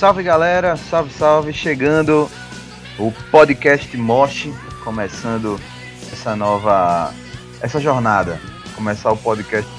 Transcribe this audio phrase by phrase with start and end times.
[0.00, 2.26] Salve galera, salve, salve, chegando
[2.98, 4.48] o podcast Mosh,
[4.82, 5.60] começando
[6.10, 7.12] essa nova,
[7.60, 8.40] essa jornada,
[8.74, 9.70] começar o podcast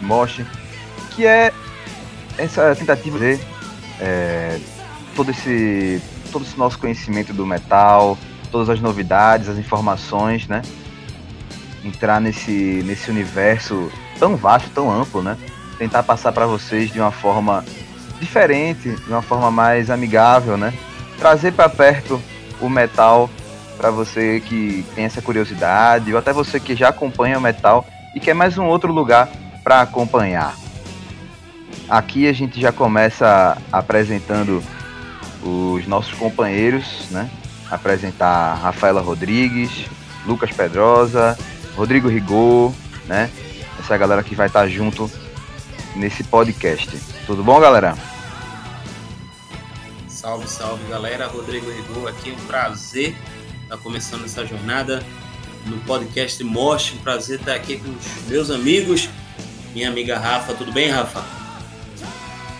[0.00, 0.40] Mosh,
[1.14, 1.52] que é
[2.38, 3.38] essa tentativa de
[4.00, 4.58] é,
[5.14, 6.00] todo esse
[6.32, 8.16] todo esse nosso conhecimento do metal,
[8.50, 10.62] todas as novidades, as informações, né?
[11.84, 15.36] Entrar nesse, nesse universo tão vasto, tão amplo, né?
[15.76, 17.62] Tentar passar para vocês de uma forma
[18.20, 20.72] diferente, de uma forma mais amigável, né?
[21.18, 22.20] Trazer para perto
[22.60, 23.30] o metal
[23.76, 28.20] para você que tem essa curiosidade, ou até você que já acompanha o metal e
[28.20, 29.28] quer mais um outro lugar
[29.62, 30.54] para acompanhar.
[31.88, 34.62] Aqui a gente já começa apresentando
[35.42, 37.30] os nossos companheiros, né?
[37.70, 39.86] Apresentar Rafaela Rodrigues,
[40.26, 41.38] Lucas Pedrosa,
[41.76, 42.72] Rodrigo Rigor,
[43.06, 43.30] né?
[43.78, 45.10] Essa galera que vai estar junto
[45.94, 47.17] nesse podcast.
[47.28, 47.94] Tudo bom, galera?
[50.08, 51.26] Salve, salve, galera.
[51.26, 52.30] Rodrigo Rigor aqui.
[52.30, 53.14] Um prazer
[53.64, 55.04] estar começando essa jornada
[55.66, 56.96] no podcast Mostre.
[56.96, 59.10] Um prazer estar aqui com os meus amigos.
[59.74, 60.54] Minha amiga Rafa.
[60.54, 61.22] Tudo bem, Rafa?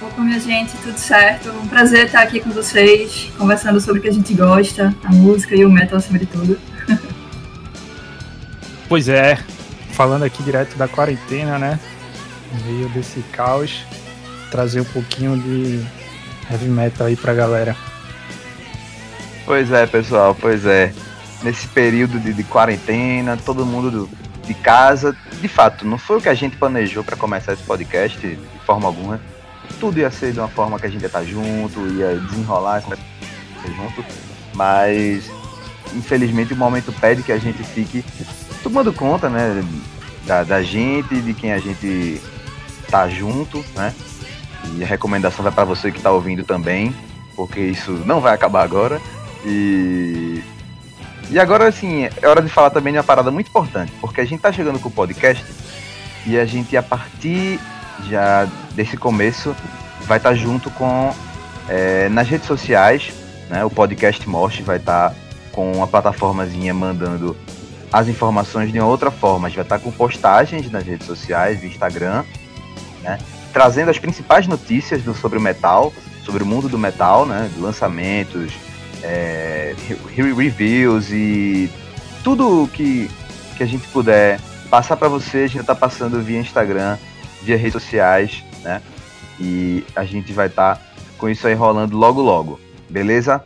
[0.02, 1.48] Opa, minha gente, tudo certo?
[1.48, 5.56] Um prazer estar aqui com vocês, conversando sobre o que a gente gosta, a música
[5.56, 6.60] e o metal acima de tudo.
[8.86, 9.38] pois é,
[9.92, 11.80] falando aqui direto da quarentena, né?
[12.52, 13.82] No meio desse caos,
[14.50, 15.84] trazer um pouquinho de
[16.50, 17.76] heavy metal aí pra galera.
[19.44, 20.92] Pois é, pessoal, pois é.
[21.42, 24.10] Nesse período de, de quarentena, todo mundo do,
[24.44, 28.18] de casa, de fato, não foi o que a gente planejou para começar esse podcast
[28.18, 29.20] de forma alguma
[29.78, 34.04] tudo ia ser de uma forma que a gente ia estar junto, ia desenrolar junto,
[34.54, 35.30] mas
[35.94, 38.04] infelizmente o momento pede que a gente fique
[38.62, 39.64] tomando conta, né,
[40.26, 42.20] da, da gente, de quem a gente
[42.90, 43.94] tá junto, né?
[44.76, 46.94] E a recomendação vai para você que tá ouvindo também,
[47.34, 49.00] porque isso não vai acabar agora.
[49.44, 50.42] E
[51.30, 54.24] e agora assim, é hora de falar também de uma parada muito importante, porque a
[54.24, 55.44] gente tá chegando com o podcast
[56.24, 57.60] e a gente a partir
[58.08, 59.54] já desse começo
[60.06, 61.14] vai estar tá junto com
[61.68, 63.12] é, nas redes sociais,
[63.50, 63.62] né?
[63.64, 65.16] O podcast Most vai estar tá
[65.52, 67.36] com uma plataformazinha mandando
[67.92, 69.46] as informações de uma outra forma.
[69.46, 72.24] A gente vai estar tá com postagens nas redes sociais, Instagram,
[73.02, 73.18] né?
[73.52, 75.92] Trazendo as principais notícias do, sobre o metal,
[76.24, 77.50] sobre o mundo do metal, né?
[77.58, 78.52] Lançamentos,
[79.02, 79.74] é,
[80.08, 81.70] reviews e
[82.22, 83.10] tudo que,
[83.56, 86.98] que a gente puder passar para você, a gente está passando via Instagram
[87.42, 88.82] via redes sociais, né?
[89.38, 90.82] E a gente vai estar tá
[91.16, 93.44] com isso aí rolando logo logo, beleza?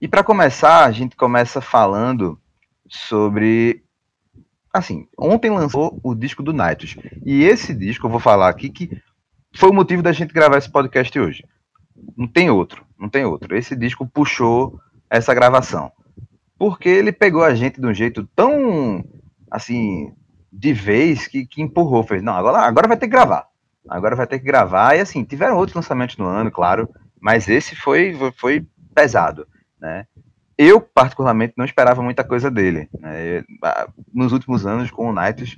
[0.00, 2.40] E para começar, a gente começa falando
[2.88, 3.84] sobre
[4.72, 6.96] assim, ontem lançou o disco do Nights.
[7.24, 8.90] E esse disco eu vou falar aqui que
[9.54, 11.44] foi o motivo da gente gravar esse podcast hoje.
[12.16, 13.56] Não tem outro, não tem outro.
[13.56, 15.90] Esse disco puxou essa gravação.
[16.58, 19.04] Porque ele pegou a gente de um jeito tão
[19.50, 20.12] assim,
[20.52, 23.48] de vez que, que empurrou, fez, não, agora, agora vai ter que gravar.
[23.88, 24.96] Agora vai ter que gravar.
[24.96, 26.88] E assim, tiveram outros lançamentos no ano, claro,
[27.20, 29.46] mas esse foi, foi pesado,
[29.80, 30.06] né?
[30.62, 32.86] Eu, particularmente, não esperava muita coisa dele.
[33.00, 33.42] Né?
[34.12, 35.56] Nos últimos anos, com o Nights,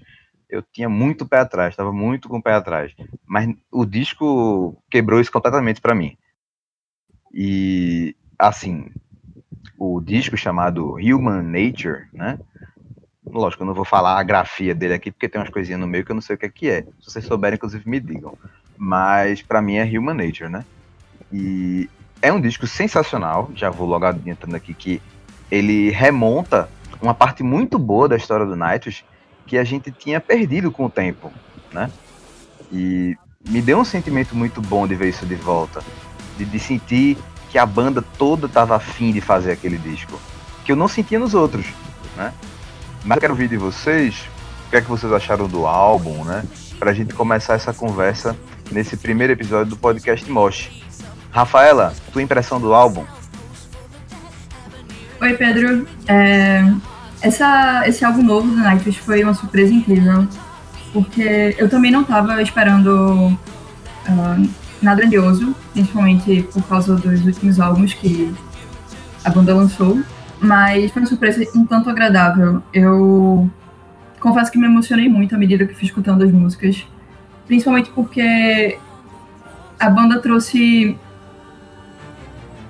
[0.49, 2.95] eu tinha muito pé atrás, estava muito com o pé atrás.
[3.27, 6.17] Mas o disco quebrou isso completamente para mim.
[7.35, 8.93] E, assim,
[9.77, 12.39] o disco chamado Human Nature, né?
[13.27, 16.05] Lógico, eu não vou falar a grafia dele aqui, porque tem umas coisinhas no meio
[16.05, 16.83] que eu não sei o que é que é.
[17.01, 18.39] Se vocês souberem, inclusive, me digam.
[18.79, 20.65] Mas para mim é Human Nature, né?
[21.33, 21.91] E
[22.22, 25.03] é um disco sensacional, já vou logo adiantando aqui que
[25.50, 26.69] ele remonta
[27.03, 29.05] uma parte muito boa da história do Nightwish
[29.44, 31.32] que a gente tinha perdido com o tempo,
[31.72, 31.91] né?
[32.72, 33.16] E
[33.47, 35.82] me deu um sentimento muito bom de ver isso de volta,
[36.38, 37.19] de, de sentir
[37.50, 40.19] que a banda toda estava afim de fazer aquele disco,
[40.65, 41.66] que eu não sentia nos outros,
[42.16, 42.32] né?
[43.05, 44.28] Mas eu quero ouvir de vocês
[44.69, 46.44] o que é que vocês acharam do álbum, né?
[46.78, 48.37] Pra gente começar essa conversa
[48.70, 50.81] nesse primeiro episódio do podcast Mosh.
[51.32, 53.05] Rafaela, tua impressão do álbum?
[55.20, 55.88] Oi, Pedro.
[56.06, 56.64] É,
[57.20, 60.29] essa, esse álbum novo do Nightwish foi uma surpresa incrível,
[60.93, 63.37] porque eu também não estava esperando
[64.08, 64.50] uh,
[64.81, 68.32] nada grandioso, principalmente por causa dos últimos álbuns que
[69.25, 69.99] a banda lançou
[70.43, 72.62] mas foi uma surpresa um tanto agradável.
[72.75, 73.49] Eu
[74.19, 76.85] confesso que me emocionei muito à medida que fui escutando as músicas,
[77.46, 78.76] principalmente porque
[79.78, 80.99] a banda trouxe.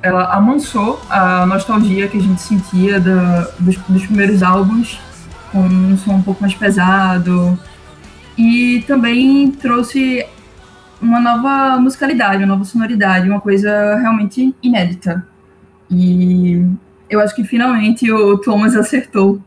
[0.02, 4.98] Ela amansou a nostalgia que a gente sentia dos, dos primeiros álbuns,
[5.52, 7.58] com um som um pouco mais pesado,
[8.36, 10.26] e também trouxe
[11.00, 15.26] uma nova musicalidade, uma nova sonoridade, uma coisa realmente inédita.
[15.90, 16.64] E
[17.08, 19.40] eu acho que finalmente o Thomas acertou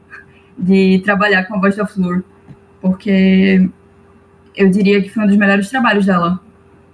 [0.58, 2.24] de trabalhar com a voz da Flor,
[2.82, 3.70] porque
[4.56, 6.40] eu diria que foi um dos melhores trabalhos dela,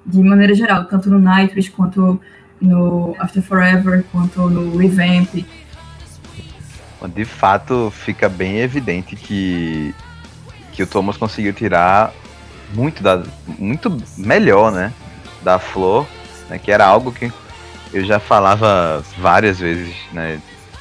[0.05, 2.19] de maneira geral, tanto no Nightwish quanto
[2.61, 5.43] no After Forever, quanto no Revamp.
[7.15, 9.93] De fato, fica bem evidente que,
[10.71, 12.13] que o Thomas conseguiu tirar
[12.73, 13.23] muito, da,
[13.57, 14.93] muito melhor, né,
[15.41, 16.05] da Flor,
[16.47, 17.31] né, que era algo que
[17.91, 20.39] eu já falava várias vezes, né,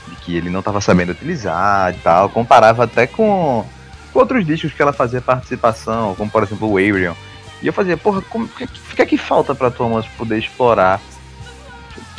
[0.08, 3.64] de que ele não estava sabendo utilizar e tal, comparava até com,
[4.12, 7.16] com, outros discos que ela fazia participação, como por exemplo o Ariel.
[7.62, 11.00] E eu fazia, porra, o que é que falta para Thomas poder explorar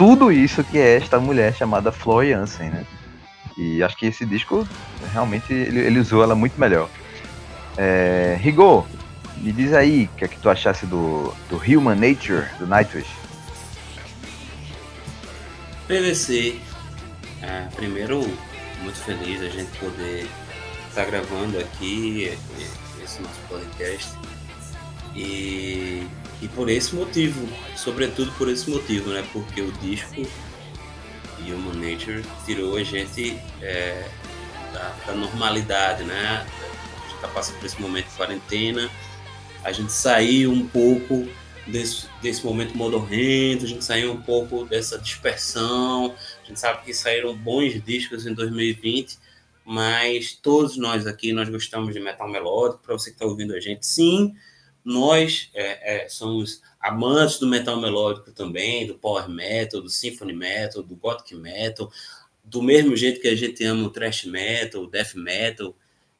[0.01, 2.87] tudo isso que é esta mulher chamada Flor Jansen, né?
[3.55, 4.67] E acho que esse disco,
[5.13, 6.89] realmente, ele, ele usou ela muito melhor.
[7.77, 8.87] É, Rigo,
[9.37, 13.11] me diz aí o que é que tu achasse do, do Human Nature, do Nightwish.
[15.87, 16.59] PVC,
[17.43, 18.21] é, primeiro,
[18.81, 20.27] muito feliz a gente poder
[20.89, 22.35] estar tá gravando aqui
[23.03, 24.09] esse nosso podcast.
[25.15, 26.07] E,
[26.41, 29.25] e por esse motivo, sobretudo por esse motivo, né?
[29.33, 30.25] Porque o disco
[31.39, 34.07] Human Nature tirou a gente é,
[34.73, 36.45] da, da, normalidade, né?
[36.47, 38.89] A gente está passando por esse momento de quarentena,
[39.63, 41.27] a gente saiu um pouco
[41.67, 46.93] desse, desse momento modorrento, a gente saiu um pouco dessa dispersão, a gente sabe que
[46.93, 49.17] saíram bons discos em 2020,
[49.65, 53.59] mas todos nós aqui, nós gostamos de metal melódico, para você que está ouvindo a
[53.59, 54.35] gente, sim,
[54.83, 60.81] nós é, é, somos amantes do metal melódico também, do power metal, do symphony metal,
[60.81, 61.91] do gothic metal,
[62.43, 65.75] do mesmo jeito que a gente ama o thrash metal, o death metal,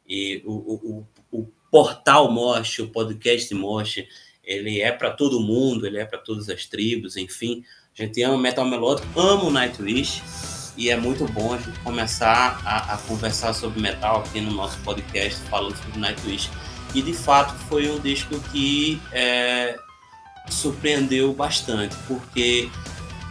[0.08, 4.04] e o, o, o, o portal Mosh, o podcast Mosh,
[4.44, 7.64] ele é para todo mundo, ele é para todas as tribos, enfim.
[7.98, 10.22] A gente ama metal melódico, ama o Nightwish,
[10.78, 14.78] e é muito bom a gente começar a, a conversar sobre metal aqui no nosso
[14.80, 16.50] podcast, falando sobre Nightwish.
[16.94, 19.78] E de fato foi um disco que é,
[20.50, 22.70] surpreendeu bastante, porque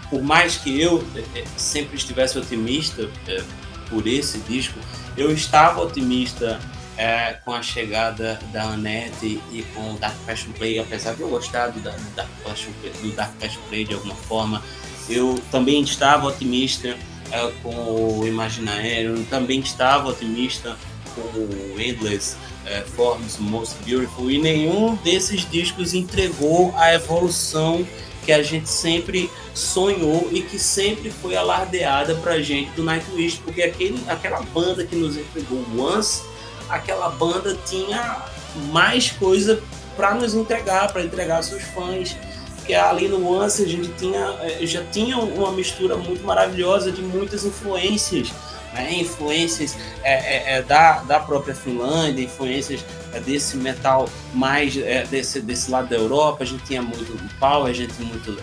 [0.09, 3.43] por mais que eu é, é, sempre estivesse otimista é,
[3.89, 4.79] por esse disco,
[5.17, 6.61] eu estava otimista
[6.97, 11.29] é, com a chegada da Annette e com o Dark Passion Play, apesar de eu
[11.29, 12.71] gostar do Dark, Passion,
[13.03, 14.63] do Dark Passion Play de alguma forma,
[15.09, 16.97] eu também estava otimista
[17.31, 20.77] é, com o Imaginário, também estava otimista
[21.15, 22.37] com o Endless
[22.71, 27.87] é, Forms Most Beautiful, e nenhum desses discos entregou a evolução
[28.25, 33.63] que a gente sempre sonhou e que sempre foi alardeada pra gente do Nightwish, porque
[33.63, 36.23] aquele, aquela banda que nos entregou Once,
[36.69, 38.25] aquela banda tinha
[38.71, 39.61] mais coisa
[39.97, 42.17] para nos entregar, para entregar aos seus fãs.
[42.67, 47.03] Que ali no Once a gente tinha, é, já tinha uma mistura muito maravilhosa de
[47.03, 48.33] muitas influências
[48.73, 48.93] né?
[48.95, 55.41] influências é, é, é, da, da própria Finlândia, influências é, desse metal mais é, desse,
[55.41, 56.45] desse lado da Europa.
[56.45, 58.37] A gente tinha muito power, a gente tinha muito.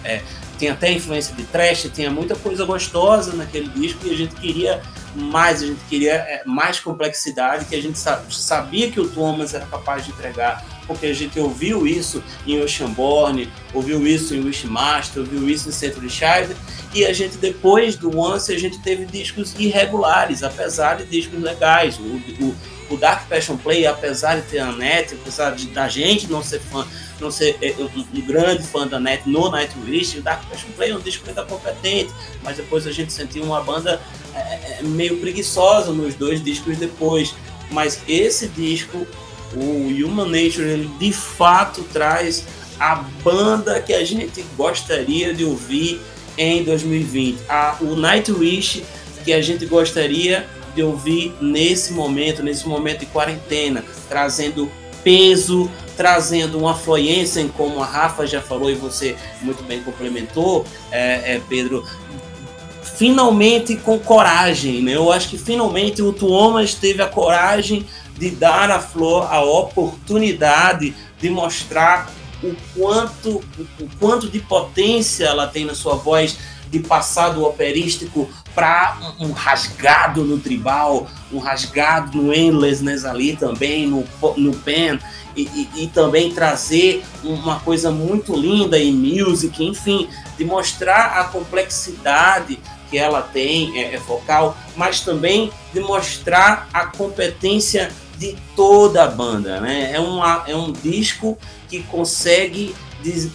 [0.58, 4.82] Tinha até influência de trash, tinha muita coisa gostosa naquele disco e a gente queria
[5.14, 10.04] mais, a gente queria mais complexidade, que a gente sabia que o Thomas era capaz
[10.04, 15.70] de entregar porque a gente ouviu isso em Oceanborn, ouviu isso em Wishmaster, ouviu isso
[15.70, 16.56] em Century Child,
[16.94, 22.00] e a gente depois do Once a gente teve discos irregulares, apesar de discos legais.
[22.00, 22.04] O,
[22.44, 22.56] o,
[22.90, 26.60] o Dark Passion Play, apesar de ter a net, apesar de da gente não ser
[26.60, 26.88] fã,
[27.20, 30.92] não ser é, um, um, grande fã da net no Nightwish, o Dark Passion Play
[30.92, 32.12] é um disco ainda competente,
[32.42, 34.02] mas depois a gente sentiu uma banda
[34.34, 37.36] é, é meio preguiçosa nos dois discos depois.
[37.70, 39.06] Mas esse disco
[39.56, 42.46] o Human Nature ele de fato traz
[42.80, 46.00] a banda que a gente gostaria de ouvir
[46.38, 48.84] em 2020, a, o Nightwish
[49.24, 54.72] que a gente gostaria de ouvir nesse momento, nesse momento de quarentena, trazendo
[55.04, 61.36] peso, trazendo uma fluência, como a Rafa já falou e você muito bem complementou, é,
[61.36, 61.84] é, Pedro,
[62.98, 64.96] finalmente com coragem, né?
[64.96, 67.86] Eu acho que finalmente o Tuomas teve a coragem
[68.18, 72.12] de dar à Flor a oportunidade de mostrar
[72.44, 73.44] o quanto,
[73.80, 76.38] o quanto de potência ela tem na sua voz,
[76.70, 83.36] de passar do operístico para um, um, rasgado no tribal, um rasgado no endlessness ali
[83.36, 84.04] também, no,
[84.36, 85.00] no pen,
[85.36, 91.26] e, e, e, também trazer uma coisa muito linda em music, enfim, de mostrar a
[91.26, 92.60] complexidade
[92.90, 99.08] que ela tem é, é vocal, mas também de mostrar a competência de toda a
[99.08, 99.92] banda, né?
[99.94, 101.38] É, uma, é um disco
[101.70, 103.30] que consegue diz,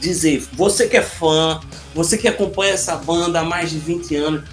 [0.00, 1.60] dizer, você que é fã,
[1.94, 4.44] você que acompanha essa banda há mais de 20 anos,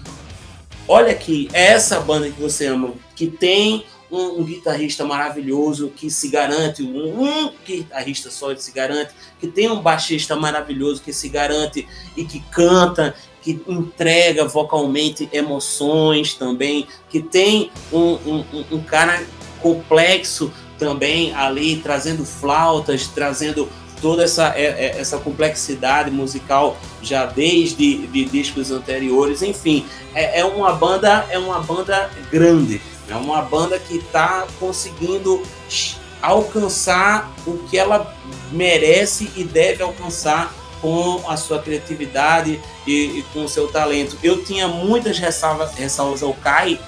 [0.88, 6.10] olha aqui, é essa banda que você ama, que tem um, um, guitarrista maravilhoso que
[6.10, 11.14] se garante, um, um guitarrista só que se garante, que tem um baixista maravilhoso que
[11.14, 18.84] se garante e que canta, que entrega vocalmente emoções também, que tem um, um, um
[18.84, 19.24] cara
[19.62, 23.70] complexo também ali, trazendo flautas, trazendo
[24.02, 30.46] toda essa, é, é, essa complexidade musical já desde de discos anteriores, enfim, é, é
[30.46, 35.42] uma banda é uma banda grande, é uma banda que está conseguindo
[36.22, 38.16] alcançar o que ela
[38.52, 44.18] merece e deve alcançar com a sua criatividade e, e com o seu talento.
[44.24, 46.80] Eu tinha muitas ressalvas, ressalvas ao Kai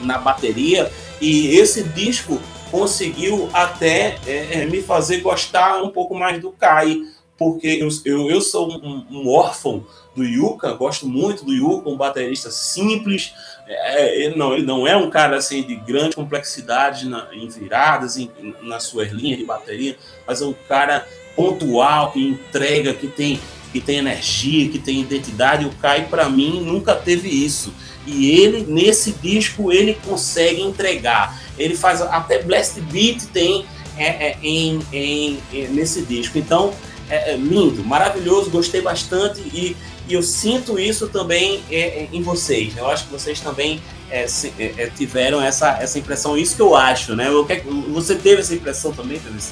[0.00, 0.92] na bateria
[1.22, 7.00] e esse disco conseguiu até é, é, me fazer gostar um pouco mais do Kai,
[7.38, 9.86] porque eu, eu, eu sou um, um, órfão
[10.16, 13.34] do Yuka, gosto muito do Yuka, um baterista simples,
[13.68, 18.16] é, ele, não, ele não é um cara assim de grande complexidade na, em viradas,
[18.16, 18.28] em,
[18.60, 23.40] nas suas linhas de bateria, mas é um cara pontual, que entrega, que tem,
[23.72, 25.64] que tem energia, que tem identidade.
[25.64, 27.72] O Kai, para mim, nunca teve isso.
[28.06, 31.40] E ele, nesse disco, ele consegue entregar.
[31.58, 33.64] Ele faz até Blast Beat tem
[33.96, 36.38] é, é, em, em, em, nesse disco.
[36.38, 36.74] Então,
[37.08, 39.76] é, é, lindo, maravilhoso, gostei bastante e,
[40.08, 42.76] e eu sinto isso também é, é, em vocês.
[42.76, 43.80] Eu acho que vocês também
[44.26, 44.52] se,
[44.96, 47.28] tiveram essa, essa impressão, isso que eu acho, né?
[47.28, 47.46] Eu,
[47.88, 49.42] você teve essa impressão também, Felipe?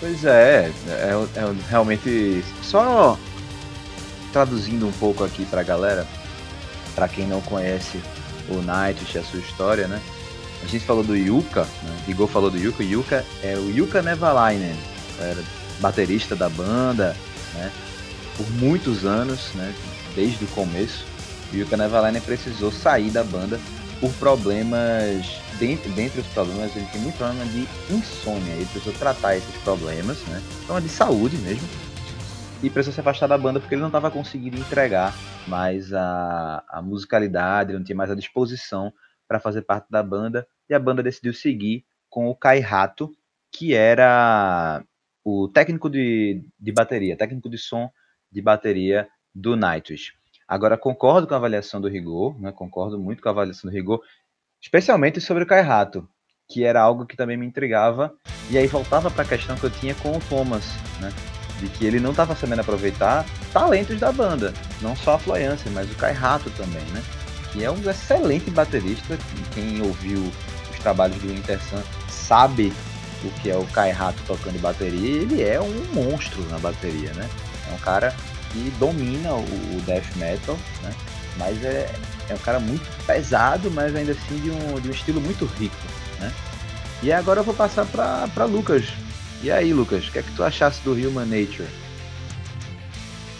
[0.00, 3.18] Pois é, é, é, realmente só
[4.32, 6.06] traduzindo um pouco aqui para a galera,
[6.94, 8.00] para quem não conhece
[8.48, 10.00] o Nightwish e a sua história, né?
[10.62, 12.04] A gente falou do Yuka, né?
[12.06, 14.76] Igor falou do Yuka, Yuka é o Yuka Nevalainen,
[15.18, 15.42] era
[15.80, 17.16] baterista da banda,
[17.54, 17.72] né?
[18.36, 19.74] Por muitos anos, né?
[20.14, 21.04] Desde o começo,
[21.52, 23.58] o Yuka Nevalainen precisou sair da banda
[24.00, 25.26] por problemas,
[25.58, 30.24] dentre, dentre os problemas, ele tem muito problema de insônia, ele precisou tratar esses problemas,
[30.26, 30.42] né?
[30.66, 31.66] Problema de saúde mesmo,
[32.62, 35.14] e precisou se afastar da banda porque ele não estava conseguindo entregar
[35.46, 38.92] mais a, a musicalidade, não tinha mais a disposição
[39.26, 43.12] para fazer parte da banda, e a banda decidiu seguir com o Kai Rato,
[43.52, 44.82] que era
[45.24, 47.90] o técnico de, de bateria, técnico de som
[48.30, 50.12] de bateria do Nightwish.
[50.46, 52.50] Agora, concordo com a avaliação do Rigor, né?
[52.52, 54.02] concordo muito com a avaliação do Rigor,
[54.62, 56.08] especialmente sobre o Kai Rato,
[56.50, 58.14] que era algo que também me intrigava,
[58.50, 60.64] e aí voltava para a questão que eu tinha com o Thomas,
[61.00, 61.12] né?
[61.60, 65.90] de que ele não estava sabendo aproveitar talentos da banda, não só a Floyance, mas
[65.90, 67.02] o Kai Rato também, né?
[67.52, 69.18] Que é um excelente baterista,
[69.54, 70.32] quem ouviu
[70.70, 72.72] os trabalhos do Intersan sabe
[73.24, 77.28] o que é o Kai Rato tocando bateria, ele é um monstro na bateria, né?
[77.68, 78.14] É um cara
[78.52, 80.94] que domina o death metal, né?
[81.36, 81.90] Mas é,
[82.28, 85.76] é um cara muito pesado, mas ainda assim de um, de um estilo muito rico,
[86.20, 86.32] né?
[87.02, 88.84] E agora eu vou passar para Lucas,
[89.42, 91.68] e aí, Lucas, o que é que tu achasse do Human Nature?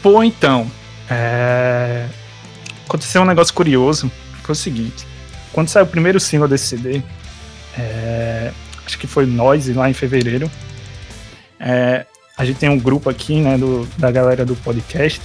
[0.00, 0.70] Pô, então,
[1.10, 2.06] é...
[2.86, 4.10] aconteceu um negócio curioso.
[4.44, 5.06] Foi o seguinte:
[5.52, 7.02] quando saiu o primeiro single desse CD,
[7.76, 8.52] é...
[8.86, 10.48] acho que foi Noise lá em fevereiro.
[11.58, 12.06] É...
[12.36, 15.20] A gente tem um grupo aqui, né, do, da galera do podcast.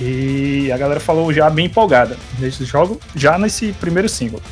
[0.00, 4.42] E a galera falou já bem empolgada nesse jogo, já nesse primeiro single.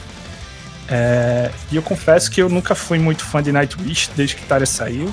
[0.88, 4.66] É, e eu confesso que eu nunca fui muito fã de Nightwish desde que Tária
[4.66, 5.12] saiu.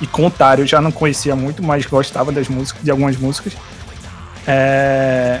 [0.00, 3.52] E com eu já não conhecia muito, mas gostava das músicas, de algumas músicas.
[4.46, 5.40] É,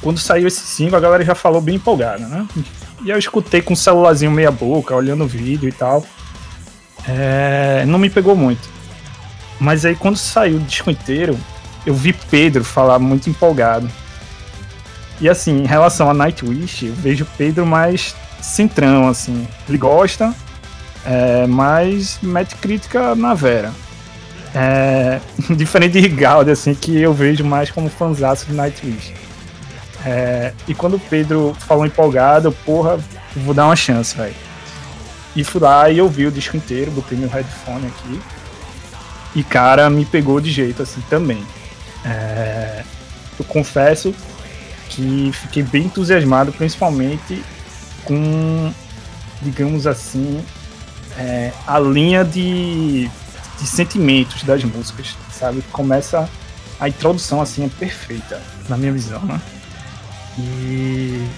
[0.00, 2.46] quando saiu esse single, a galera já falou bem empolgada, né?
[3.04, 6.04] E eu escutei com o celularzinho meia boca, olhando o vídeo e tal.
[7.06, 8.68] É, não me pegou muito.
[9.60, 11.38] Mas aí quando saiu o disco inteiro,
[11.86, 13.88] eu vi Pedro falar muito empolgado.
[15.20, 19.46] E assim, em relação a Nightwish, eu vejo Pedro mais centrão, assim.
[19.68, 20.34] Ele gosta,
[21.04, 23.72] é, mas mete crítica na Vera.
[24.54, 25.20] É,
[25.54, 29.14] diferente de Rigaldi, assim, que eu vejo mais como fanzaço de Nightwish.
[30.06, 32.98] É, e quando o Pedro falou empolgado, porra,
[33.36, 34.34] vou dar uma chance, velho.
[35.34, 38.20] E fui lá e ouvi o disco inteiro, botei meu headphone aqui.
[39.34, 41.42] E cara, me pegou de jeito assim também.
[42.08, 42.82] É,
[43.38, 44.14] eu confesso
[44.88, 47.44] que fiquei bem entusiasmado, principalmente
[48.04, 48.72] com,
[49.42, 50.42] digamos assim,
[51.18, 53.10] é, a linha de,
[53.60, 55.62] de sentimentos das músicas, sabe?
[55.70, 56.28] Começa
[56.80, 59.40] a introdução assim é perfeita, na minha visão, né?
[60.38, 61.28] E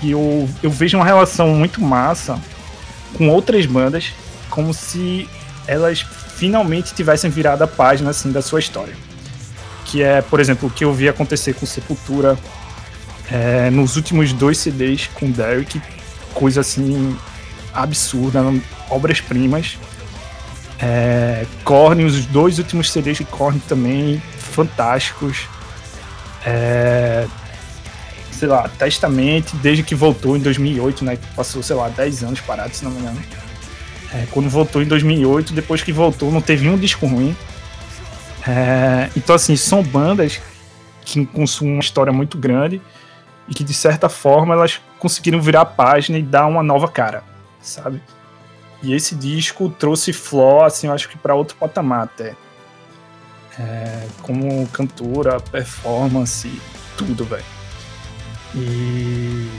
[0.00, 2.38] E eu, eu vejo uma relação muito massa
[3.16, 4.12] com outras bandas,
[4.48, 5.28] como se
[5.66, 6.00] elas
[6.36, 8.94] finalmente tivessem virado a página assim, da sua história.
[9.88, 12.38] Que é, por exemplo, o que eu vi acontecer com Sepultura
[13.30, 15.80] é, nos últimos dois CDs com Derek,
[16.32, 17.16] coisa assim
[17.74, 18.40] absurda,
[18.90, 19.78] obras-primas.
[20.80, 25.46] É, Korn, os dois últimos CDs de Korn também, fantásticos.
[26.46, 27.26] É,
[28.30, 31.18] sei lá, Testament, desde que voltou em 2008, né?
[31.34, 33.20] Passou, sei lá, 10 anos parado, se não me engano.
[34.14, 37.36] É, quando voltou em 2008, depois que voltou, não teve um disco ruim.
[38.48, 40.40] É, então, assim, são bandas
[41.02, 42.80] que consumem uma história muito grande
[43.46, 47.22] e que, de certa forma, elas conseguiram virar a página e dar uma nova cara,
[47.60, 48.02] sabe?
[48.82, 52.34] E esse disco trouxe Flo, assim, eu acho que para outro patamar até.
[53.58, 56.50] É, como cantora, performance,
[56.96, 57.44] tudo, velho.
[58.54, 59.50] E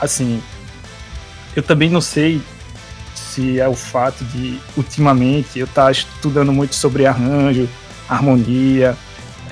[0.00, 0.42] assim,
[1.54, 2.40] eu também não sei
[3.14, 7.68] se é o fato de ultimamente eu estar tá estudando muito sobre arranjo,
[8.08, 8.96] harmonia,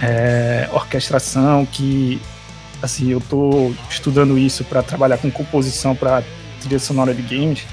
[0.00, 2.20] é, orquestração, que
[2.82, 6.22] assim eu estou estudando isso para trabalhar com composição para
[6.60, 7.64] trilha sonora de games.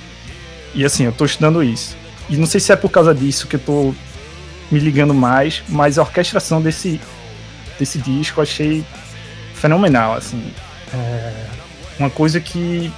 [0.74, 1.96] E assim, eu estou estudando isso.
[2.30, 3.96] E não sei se é por causa disso que eu estou
[4.72, 7.00] me ligando mais, mas a orquestração desse
[7.78, 8.86] desse disco eu achei
[9.54, 10.52] fenomenal, assim.
[10.94, 11.48] É
[12.00, 12.92] uma coisa que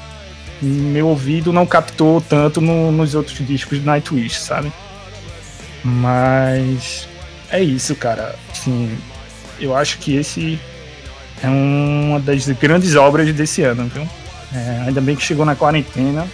[0.62, 4.72] meu ouvido não captou tanto no, nos outros discos do Nightwish, sabe?
[5.84, 7.08] Mas
[7.56, 8.36] é isso, cara.
[8.52, 8.98] Assim,
[9.60, 10.60] eu acho que esse
[11.44, 14.08] é uma das grandes obras desse ano, viu?
[14.54, 16.28] É, ainda bem que chegou na quarentena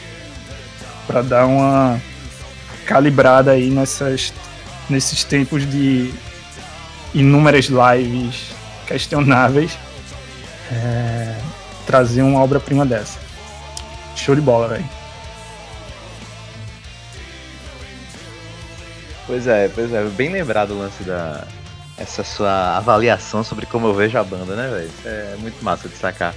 [1.07, 1.99] para dar uma
[2.85, 4.33] calibrada aí nessas,
[4.89, 6.11] nesses tempos de
[7.13, 8.51] inúmeras lives
[8.87, 9.77] questionáveis
[10.71, 11.35] é,
[11.85, 13.19] trazer uma obra-prima dessa.
[14.15, 15.00] Show de bola, velho.
[19.31, 21.47] Pois é, pois é, bem lembrado o lance da
[21.97, 24.91] essa sua avaliação sobre como eu vejo a banda, né, velho?
[25.05, 26.35] É muito massa de sacar.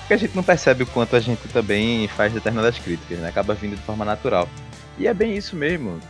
[0.00, 3.28] Porque a gente não percebe o quanto a gente também faz determinadas críticas, né?
[3.28, 4.48] Acaba vindo de forma natural.
[4.98, 6.00] E é bem isso mesmo.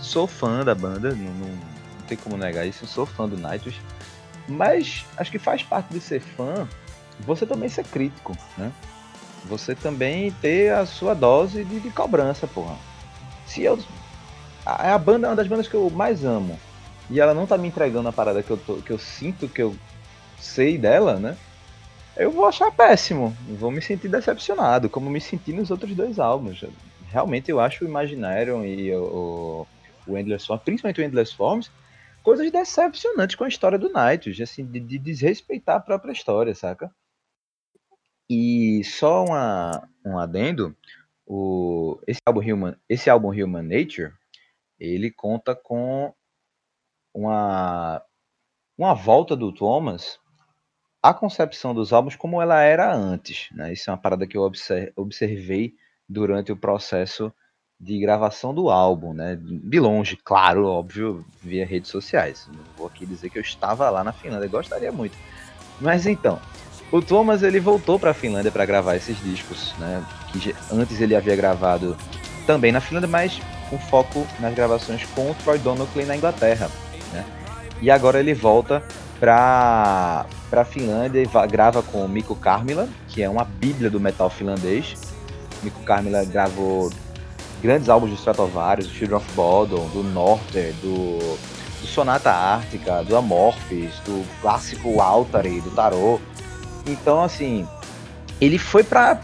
[0.00, 3.78] Sou fã da banda, não, não, não tem como negar isso, sou fã do Nightwish.
[4.48, 6.66] Mas acho que faz parte de ser fã
[7.20, 8.72] você também ser crítico, né?
[9.44, 12.76] Você também ter a sua dose de, de cobrança, porra.
[13.44, 13.78] Se eu.
[14.64, 16.58] A, a, banda é uma das bandas que eu mais amo.
[17.10, 19.62] E ela não tá me entregando a parada que eu, tô, que eu sinto que
[19.62, 19.76] eu
[20.38, 21.36] sei dela, né?
[22.16, 23.36] Eu vou achar péssimo.
[23.58, 26.64] Vou me sentir decepcionado, como me senti nos outros dois álbuns.
[27.08, 29.66] Realmente eu acho o Imaginarium e o,
[30.06, 31.70] o Endless Forms, principalmente o Endless Forms,
[32.22, 36.90] coisas decepcionantes com a história do Nightwish, assim, de, de desrespeitar a própria história, saca?
[38.30, 40.74] E só uma, um adendo,
[41.26, 44.12] o, esse, álbum Human, esse álbum Human Nature,
[44.82, 46.12] ele conta com
[47.14, 48.02] uma,
[48.76, 50.18] uma volta do Thomas
[51.00, 53.48] à concepção dos álbuns como ela era antes.
[53.52, 53.72] Né?
[53.72, 54.50] Isso é uma parada que eu
[54.96, 55.74] observei
[56.08, 57.32] durante o processo
[57.78, 59.36] de gravação do álbum, né?
[59.36, 62.48] De longe, claro, óbvio, via redes sociais.
[62.48, 65.18] Não vou aqui dizer que eu estava lá na Finlândia, gostaria muito.
[65.80, 66.40] Mas então,
[66.92, 70.04] o Thomas ele voltou para a Finlândia para gravar esses discos, né?
[70.32, 71.96] Que antes ele havia gravado
[72.46, 73.40] também na Finlândia, mas
[73.72, 76.70] com foco nas gravações com o Troy Donockley na Inglaterra,
[77.10, 77.24] né?
[77.80, 78.82] E agora ele volta
[79.18, 84.28] para para Finlândia e grava com o Mikko Karmila, que é uma bíblia do metal
[84.28, 84.94] finlandês.
[85.62, 86.92] Mikko Karmila gravou
[87.62, 91.18] grandes álbuns do Stratovarius, do Children of Bodom, do Norther, do,
[91.80, 96.20] do Sonata Ártica, do Amorphis, do clássico Altari, do Tarot.
[96.86, 97.66] Então, assim,
[98.38, 99.18] ele foi pra,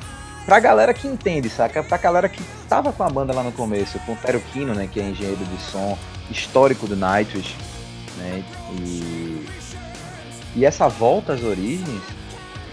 [0.46, 1.82] pra galera que entende, saca?
[1.82, 5.00] Pra galera que estava com a banda lá no começo, com o Kino, né, que
[5.00, 5.96] é engenheiro de som
[6.31, 7.57] histórico do Nightwish,
[8.18, 8.44] né?
[8.72, 9.46] E,
[10.54, 12.02] e essa volta às origens,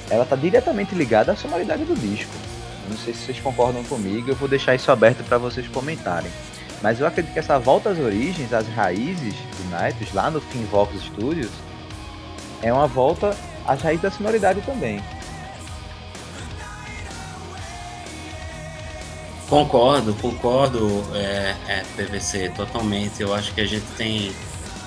[0.10, 2.34] ela tá diretamente ligada à sonoridade do disco.
[2.90, 6.30] não sei se vocês concordam comigo, eu vou deixar isso aberto para vocês comentarem.
[6.82, 11.02] Mas eu acredito que essa volta às origens, às raízes do Nightwish, lá no Finvox
[11.04, 11.52] Studios,
[12.62, 13.34] é uma volta
[13.66, 15.02] as raízes da sonoridade também.
[19.50, 23.22] Concordo, concordo, é, é, PVC, totalmente.
[23.22, 24.32] Eu acho que a gente tem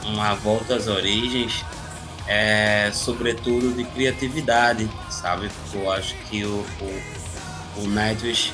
[0.05, 1.65] uma volta às origens,
[2.27, 5.49] é, sobretudo de criatividade, sabe?
[5.49, 8.53] Porque eu acho que o, o, o Nightwish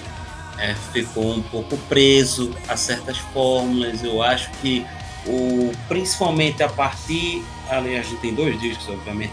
[0.59, 4.05] é, ficou um pouco preso a certas fórmulas.
[4.05, 4.85] Eu acho que,
[5.27, 7.43] o, principalmente a partir.
[7.71, 9.33] Ali a gente tem dois discos, obviamente,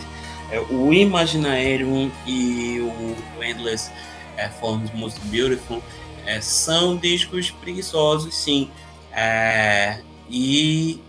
[0.49, 3.91] é, o Imaginarium e o Endless
[4.37, 5.83] é, Forms Most Beautiful,
[6.25, 8.69] é, são discos preguiçosos, sim.
[9.13, 10.99] É, e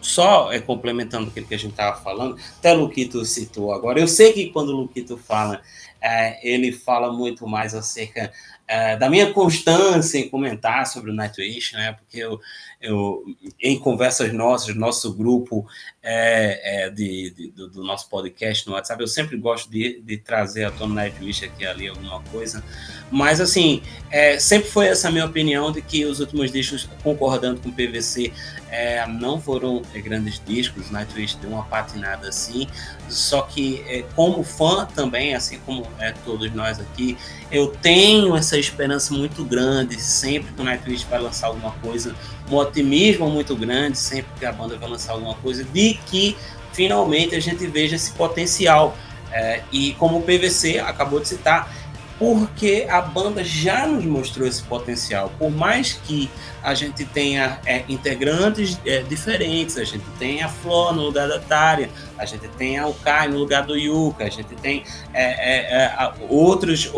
[0.00, 3.98] só é, complementando aquilo que a gente estava falando, até o Luquito citou agora.
[3.98, 5.62] Eu sei que quando o Luquito fala,
[6.06, 8.32] é, ele fala muito mais acerca
[8.68, 11.92] é, da minha constância em comentar sobre o Nightwish, né?
[11.92, 12.40] Porque eu,
[12.80, 13.24] eu
[13.60, 15.66] em conversas nossas, nosso grupo
[16.02, 20.16] é, é, de, de do, do, nosso podcast no WhatsApp, eu sempre gosto de, de
[20.16, 22.62] trazer a tona Nightwish aqui ali alguma coisa.
[23.08, 27.68] Mas assim, é, sempre foi essa minha opinião de que os últimos discos, concordando com
[27.68, 28.32] o PVC,
[28.68, 30.90] é, não foram grandes discos.
[30.90, 32.66] Nightwish deu uma patinada assim.
[33.08, 37.16] Só que como fã também, assim como é, todos nós aqui,
[37.50, 42.14] eu tenho essa esperança muito grande sempre que o Nightwish vai lançar alguma coisa,
[42.50, 46.36] um otimismo muito grande sempre que a banda vai lançar alguma coisa, de que
[46.72, 48.96] finalmente a gente veja esse potencial.
[49.32, 51.70] É, e como o PVC acabou de citar,
[52.18, 55.30] porque a banda já nos mostrou esse potencial.
[55.38, 56.30] Por mais que
[56.62, 61.38] a gente tenha é, integrantes é, diferentes, a gente tem a Flor no lugar da
[61.38, 65.84] Tária, a gente tem a Kai no lugar do Yuka, a gente tem é, é,
[65.84, 66.90] é outros,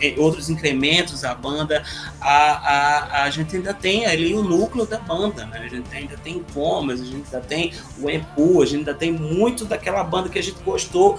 [0.00, 1.82] é, outros incrementos à banda,
[2.20, 5.62] a, a, a gente ainda tem ali o núcleo da banda, né?
[5.64, 9.12] a gente ainda tem Comas, a gente ainda tem o Empu, a gente ainda tem
[9.12, 11.18] muito daquela banda que a gente gostou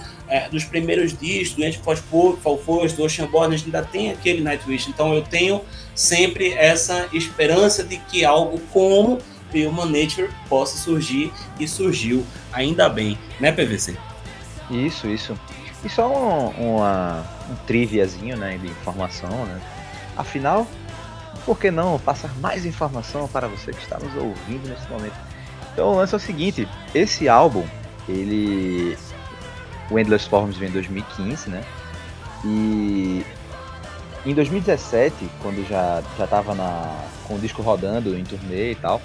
[0.50, 1.80] dos primeiros discos, do Anti
[2.42, 5.62] Falfos, do Ocean Born, a gente ainda tem aquele Nightwish, então eu tenho
[5.94, 9.18] sempre essa esperança de que algo como
[9.54, 13.96] Human Nature possa surgir e surgiu, ainda bem, né, PVC?
[14.70, 15.38] Isso, isso.
[15.84, 19.60] E só um, uma, um triviazinho né, de informação, né?
[20.16, 20.66] Afinal,
[21.44, 25.16] por que não passar mais informação para você que está nos ouvindo nesse momento?
[25.72, 27.64] Então o lance é o seguinte, esse álbum,
[28.08, 28.98] ele.
[29.90, 31.64] O Endless Forms vem em 2015, né?
[32.44, 33.24] E
[34.26, 36.94] em 2017, quando já já tava na,
[37.26, 39.00] com o disco rodando em turnê e tal,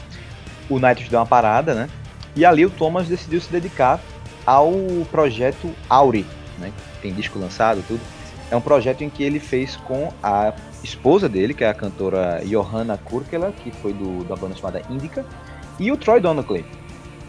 [0.69, 1.89] o Nightwish deu uma parada, né?
[2.35, 3.99] E ali o Thomas decidiu se dedicar
[4.45, 4.73] ao
[5.11, 6.25] projeto Auri,
[6.57, 6.71] né?
[7.01, 8.01] Tem disco lançado, tudo.
[8.49, 12.41] É um projeto em que ele fez com a esposa dele, que é a cantora
[12.45, 15.25] Johanna Kurkela, que foi do, da banda chamada Indica,
[15.79, 16.65] e o Troy Donoclay,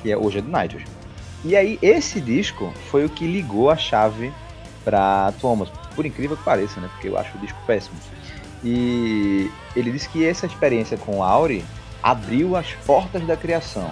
[0.02, 0.84] que é, hoje é do Nightwish.
[1.44, 4.32] E aí esse disco foi o que ligou a chave
[4.84, 6.88] para Thomas, por incrível que pareça, né?
[6.92, 7.96] Porque eu acho o disco péssimo.
[8.62, 11.64] E ele disse que essa experiência com Auri
[12.04, 13.90] abriu as portas da criação,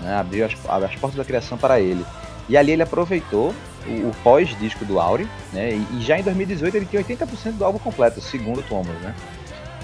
[0.00, 0.16] né?
[0.16, 2.04] abriu as, as portas da criação para ele.
[2.48, 3.54] E ali ele aproveitou
[3.86, 5.70] o, o pós-disco do Auri, né?
[5.70, 9.14] E, e, já em 2018 ele tinha 80% do álbum completo, segundo Thomas, né?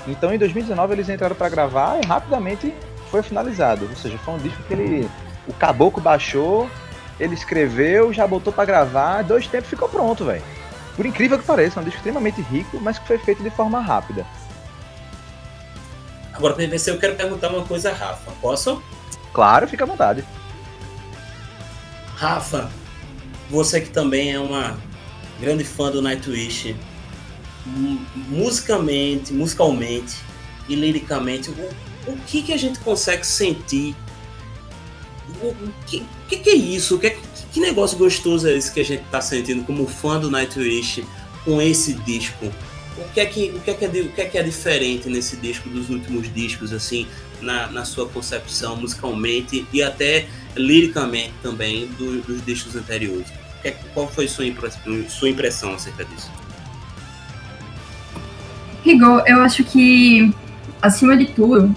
[0.08, 2.74] Então em 2019 eles entraram para gravar e rapidamente
[3.12, 3.86] foi finalizado.
[3.88, 5.08] Ou seja, foi um disco que ele.
[5.46, 6.68] O caboclo baixou,
[7.20, 10.42] ele escreveu, já botou para gravar, dois tempos ficou pronto, velho.
[10.96, 13.80] Por incrível que pareça, é um disco extremamente rico, mas que foi feito de forma
[13.80, 14.26] rápida.
[16.38, 18.30] Agora, PVC, eu quero perguntar uma coisa, Rafa.
[18.40, 18.80] Posso?
[19.32, 20.24] Claro, fica à vontade.
[22.14, 22.70] Rafa,
[23.50, 24.78] você que também é uma
[25.40, 26.76] grande fã do Nightwish,
[28.14, 30.16] musicalmente, musicalmente
[30.68, 33.96] e liricamente, o, o que, que a gente consegue sentir?
[35.42, 36.94] O, o que, que, que é isso?
[36.94, 37.18] O que,
[37.52, 41.04] que negócio gostoso é esse que a gente está sentindo como fã do Nightwish
[41.44, 42.52] com esse disco?
[42.98, 45.08] O que é que, o que, é, que é, o que é, que é diferente
[45.08, 47.06] nesse disco dos últimos discos, assim,
[47.40, 53.28] na, na sua concepção musicalmente e até liricamente também do, dos discos anteriores?
[53.62, 56.30] É, qual foi sua impressão, sua impressão acerca disso?
[58.84, 60.32] Rigor, eu acho que,
[60.80, 61.74] acima de tudo,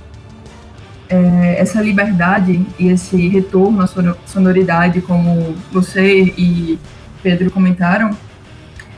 [1.10, 3.88] é, essa liberdade e esse retorno à
[4.26, 6.80] sonoridade, como você e
[7.22, 8.18] Pedro comentaram,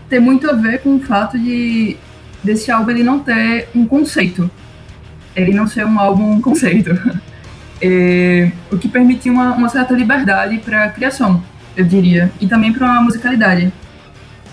[0.09, 1.97] tem muito a ver com o fato de
[2.43, 4.49] desse álbum ele não ter um conceito,
[5.35, 6.91] ele não ser um álbum conceito,
[7.81, 11.43] é, o que permitia uma, uma certa liberdade para a criação,
[11.75, 13.71] eu diria, e também para uma musicalidade.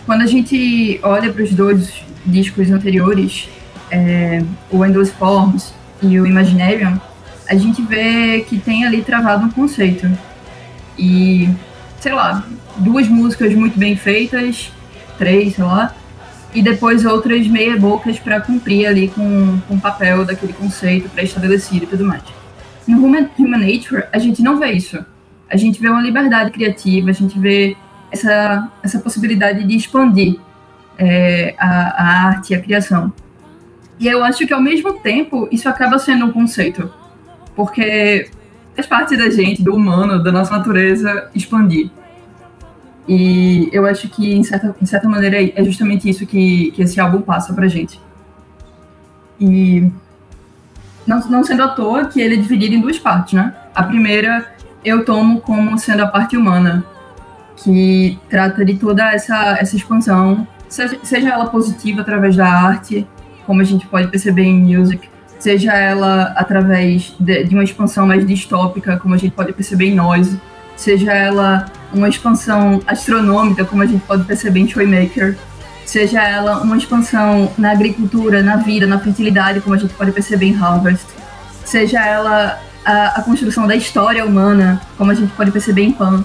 [0.07, 3.49] Quando a gente olha para os dois discos anteriores,
[3.91, 6.99] é, o Endless Forms e o Imaginarium,
[7.49, 10.09] a gente vê que tem ali travado um conceito.
[10.97, 11.49] E,
[12.01, 12.45] sei lá,
[12.77, 14.73] duas músicas muito bem feitas,
[15.19, 15.95] três, sei lá,
[16.55, 21.85] e depois outras meia bocas para cumprir ali com, com o papel daquele conceito pré-estabelecido
[21.85, 22.23] e tudo mais.
[22.87, 25.05] No Human, Human Nature, a gente não vê isso.
[25.49, 27.77] A gente vê uma liberdade criativa, a gente vê
[28.11, 30.39] essa, essa possibilidade de expandir
[30.99, 33.13] é, a, a arte e a criação.
[33.99, 36.91] E eu acho que, ao mesmo tempo, isso acaba sendo um conceito
[37.55, 38.31] porque
[38.75, 41.91] faz parte da gente, do humano, da nossa natureza expandir.
[43.13, 47.01] E eu acho que, em certa, de certa maneira, é justamente isso que, que esse
[47.01, 48.01] álbum passa pra gente.
[49.41, 49.91] E
[51.05, 53.53] não, não sendo à toa que ele é dividido em duas partes, né?
[53.75, 56.85] A primeira eu tomo como sendo a parte humana,
[57.57, 63.05] que trata de toda essa, essa expansão, seja, seja ela positiva através da arte,
[63.45, 65.09] como a gente pode perceber em Music,
[65.41, 69.97] seja ela através de, de uma expansão mais distópica, como a gente pode perceber em
[69.97, 70.41] Noise,
[70.81, 75.37] seja ela uma expansão astronômica, como a gente pode perceber em Toymaker,
[75.85, 80.47] seja ela uma expansão na agricultura, na vida, na fertilidade, como a gente pode perceber
[80.47, 81.05] em Harvest,
[81.67, 86.25] seja ela a, a construção da história humana, como a gente pode perceber em Pan.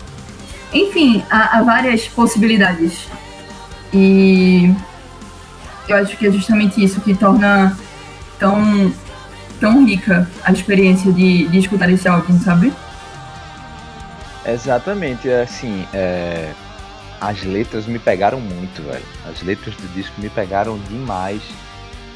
[0.74, 3.10] Enfim, há, há várias possibilidades.
[3.94, 4.74] E
[5.90, 7.78] eu acho que é justamente isso que torna
[8.40, 8.94] tão,
[9.60, 12.72] tão rica a experiência de, de escutar esse álbum, sabe?
[14.48, 16.54] Exatamente, assim, é,
[17.20, 19.06] as letras me pegaram muito, velho.
[19.28, 21.42] As letras do disco me pegaram demais.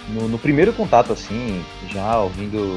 [0.09, 2.75] No, no primeiro contato, assim, já ouvindo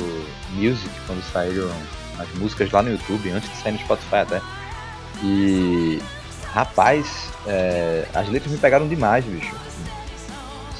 [0.54, 1.70] music, quando saíram
[2.18, 4.40] as músicas lá no YouTube, antes de sair no Spotify até.
[5.22, 6.00] E,
[6.52, 9.54] rapaz, é, as letras me pegaram demais, bicho.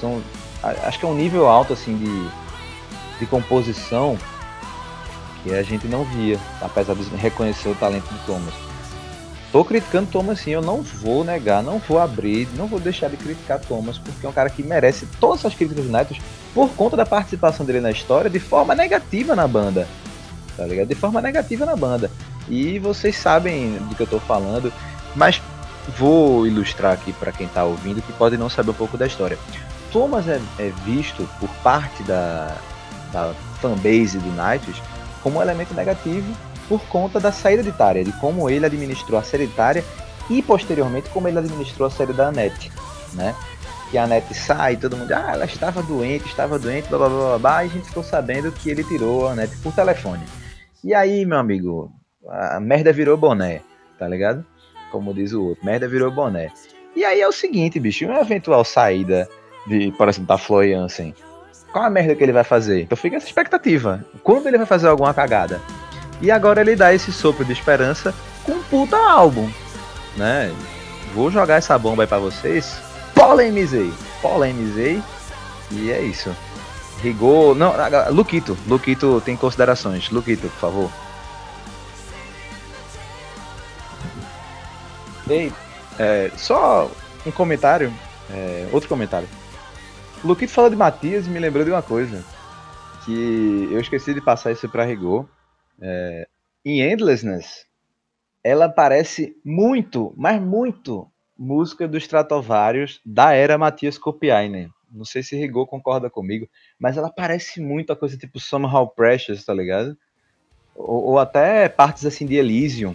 [0.00, 0.22] São,
[0.62, 2.28] acho que é um nível alto, assim, de,
[3.18, 4.18] de composição
[5.42, 8.54] que a gente não via, apesar de reconhecer o talento do Thomas.
[9.50, 13.18] Tô criticando Thomas sim, eu não vou negar, não vou abrir, não vou deixar de
[13.18, 16.18] criticar Thomas, porque é um cara que merece todas as críticas do Netos
[16.54, 19.86] por conta da participação dele na história de forma negativa na banda.
[20.56, 20.88] Tá ligado?
[20.88, 22.10] De forma negativa na banda.
[22.48, 24.72] E vocês sabem do que eu tô falando,
[25.14, 25.40] mas
[25.98, 29.38] vou ilustrar aqui para quem tá ouvindo que pode não saber um pouco da história.
[29.92, 32.56] Thomas é, é visto por parte da,
[33.12, 34.80] da fanbase do Nightwish
[35.22, 36.32] como elemento negativo
[36.68, 39.84] por conta da saída de Tária, de como ele administrou a série de
[40.30, 42.72] e posteriormente como ele administrou a série da Anete,
[43.14, 43.34] né?
[43.90, 47.38] Que a Anete sai, todo mundo, ah, ela estava doente, estava doente, blá blá blá
[47.38, 50.24] blá, e a gente ficou sabendo que ele tirou a Anete por telefone.
[50.82, 51.92] E aí, meu amigo,
[52.28, 53.60] a merda virou boné,
[53.98, 54.44] tá ligado?
[54.90, 56.50] Como diz o outro, merda virou boné.
[56.94, 59.28] E aí é o seguinte, bicho, uma eventual saída
[59.66, 61.14] de, por exemplo, da Flo Jansen,
[61.72, 62.82] qual a merda que ele vai fazer?
[62.82, 64.04] Então fica essa expectativa.
[64.22, 65.60] Quando ele vai fazer alguma cagada?
[66.20, 69.50] E agora ele dá esse sopro de esperança com um puta álbum,
[70.16, 70.54] né?
[71.14, 72.78] Vou jogar essa bomba aí pra vocês.
[73.14, 75.02] Polemizei, polemizei.
[75.70, 76.34] E é isso.
[77.02, 77.54] Rigor.
[77.56, 77.74] Não,
[78.10, 78.56] Luquito.
[78.66, 80.10] Luquito tem considerações.
[80.10, 80.90] Luquito, por favor.
[85.28, 85.52] Ei,
[85.98, 86.90] é, só
[87.26, 87.92] um comentário.
[88.30, 89.28] É, outro comentário.
[90.24, 92.24] Luquito falou de Matias e me lembrou de uma coisa.
[93.04, 95.26] Que eu esqueci de passar isso pra Rigor.
[95.80, 96.28] É,
[96.64, 97.66] em Endlessness,
[98.44, 104.70] ela parece muito, mas muito, música dos Stratovarius da era Matias Kopiainen.
[104.92, 109.44] Não sei se Rigor concorda comigo, mas ela parece muito a coisa tipo Somehow Precious,
[109.44, 109.96] tá ligado?
[110.74, 112.94] Ou, ou até partes assim de Elysium,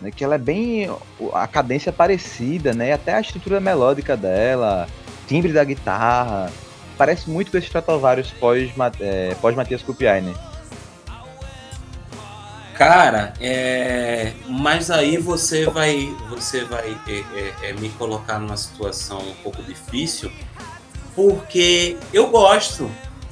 [0.00, 0.88] né, que ela é bem
[1.32, 2.92] a cadência é parecida, né?
[2.92, 4.88] Até a estrutura melódica dela,
[5.26, 6.50] timbre da guitarra,
[6.96, 10.34] parece muito com esses Stratovarius pós, é, pós Matias Kopiainen.
[12.74, 14.34] Cara, é...
[14.46, 19.62] mas aí você vai, você vai é, é, é, me colocar numa situação um pouco
[19.62, 20.30] difícil,
[21.14, 22.90] porque eu gosto,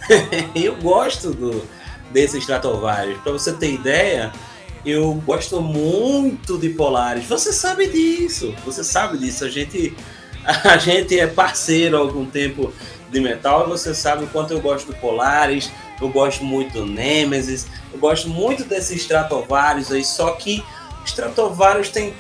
[0.57, 1.63] eu gosto do
[2.11, 3.21] desses Stratovarius.
[3.21, 4.33] Para você ter ideia,
[4.87, 7.27] eu gosto muito de Polaris.
[7.27, 9.45] Você sabe disso, você sabe disso.
[9.45, 9.95] A gente,
[10.65, 12.73] a gente é parceiro há algum tempo
[13.11, 17.67] de metal você sabe o quanto eu gosto do Polaris eu gosto muito do Nemesis,
[17.93, 20.65] eu gosto muito desses Stratovarius aí, só que
[21.05, 22.15] Stratovarius tem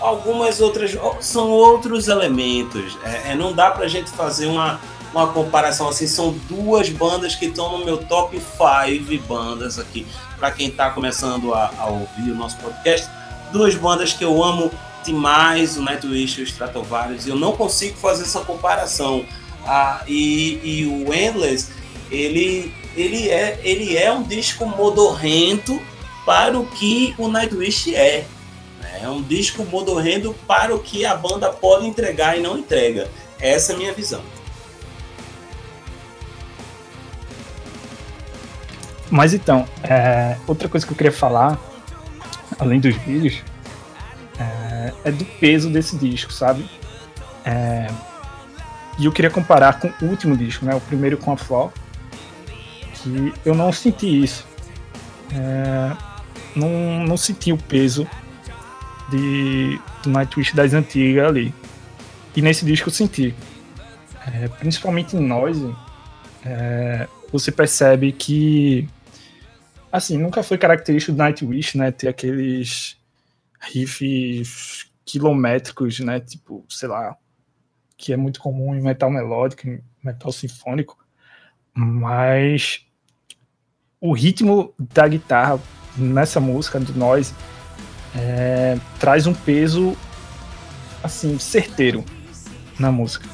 [0.00, 4.80] algumas outras, são outros elementos, é, é, não dá pra gente fazer uma,
[5.12, 10.06] uma comparação assim, são duas bandas que estão no meu top 5 bandas aqui,
[10.38, 13.08] para quem tá começando a, a, ouvir o nosso podcast,
[13.52, 14.70] duas bandas que eu amo
[15.04, 19.24] demais, o Nightwish e o Stratovarius, eu não consigo fazer essa comparação,
[19.66, 21.70] ah, e, e o Endless,
[22.10, 25.80] ele ele é, ele é um disco modorrento
[26.24, 28.24] para o que o Nightwish é.
[28.80, 29.00] Né?
[29.02, 33.08] É um disco modorrento para o que a banda pode entregar e não entrega.
[33.40, 34.22] Essa é a minha visão.
[39.10, 41.58] Mas então, é, outra coisa que eu queria falar,
[42.58, 43.42] além dos vídeos,
[45.04, 46.68] é, do peso desse disco, sabe?
[47.44, 47.86] É,
[48.98, 50.74] e eu queria comparar com o último disco, né?
[50.74, 51.72] O primeiro com a Flaw,
[52.94, 54.46] que eu não senti isso.
[55.32, 55.96] É,
[56.54, 58.08] não, não senti o peso
[59.10, 61.54] de, do Nightwish das antigas ali.
[62.36, 63.34] E nesse disco eu senti.
[64.26, 65.74] É, principalmente em Noise,
[66.44, 68.88] é, você percebe que
[69.94, 72.96] assim, nunca foi característico do Nightwish, né, ter aqueles
[73.72, 77.16] riffs quilométricos, né, tipo, sei lá,
[77.96, 80.98] que é muito comum em metal melódico, em metal sinfônico,
[81.74, 82.86] mas
[84.00, 85.60] o ritmo da guitarra
[85.96, 87.34] nessa música do Noise
[88.16, 89.96] é, traz um peso
[91.02, 92.04] assim certeiro
[92.78, 93.28] na música.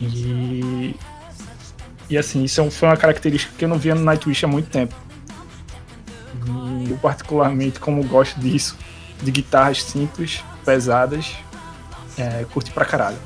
[0.00, 0.94] E
[2.08, 4.70] e assim isso é foi uma característica que eu não via no Nightwish há muito
[4.70, 4.94] tempo.
[6.86, 8.76] E eu particularmente como gosto disso
[9.22, 11.34] de guitarras simples pesadas
[12.18, 13.18] é, curti pra caralho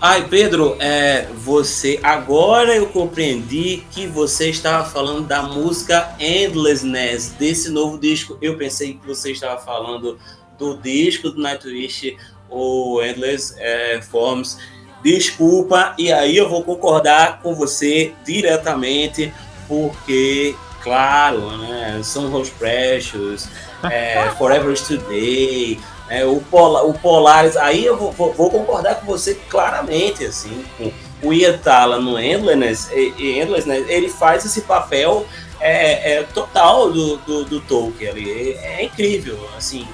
[0.00, 1.98] Ai, Pedro, é, você.
[2.04, 8.38] Agora eu compreendi que você estava falando da música Endlessness, desse novo disco.
[8.40, 10.16] Eu pensei que você estava falando
[10.56, 12.16] do disco do Nightwish,
[12.48, 14.56] o Endless é, Forms.
[15.02, 19.34] Desculpa, e aí eu vou concordar com você diretamente,
[19.66, 20.54] porque,
[20.88, 23.48] claro, né, são Rose Precious,
[23.84, 25.78] é, Forever Today.
[26.10, 30.64] É, o, Pola, o Polaris, aí eu vou, vou, vou, concordar com você claramente, assim,
[30.78, 30.90] com
[31.22, 35.26] o Iatala no Endlessness, Endlessness, ele faz esse papel
[35.60, 39.86] é, é total do, do, do, Tolkien ali, é, é, incrível, assim,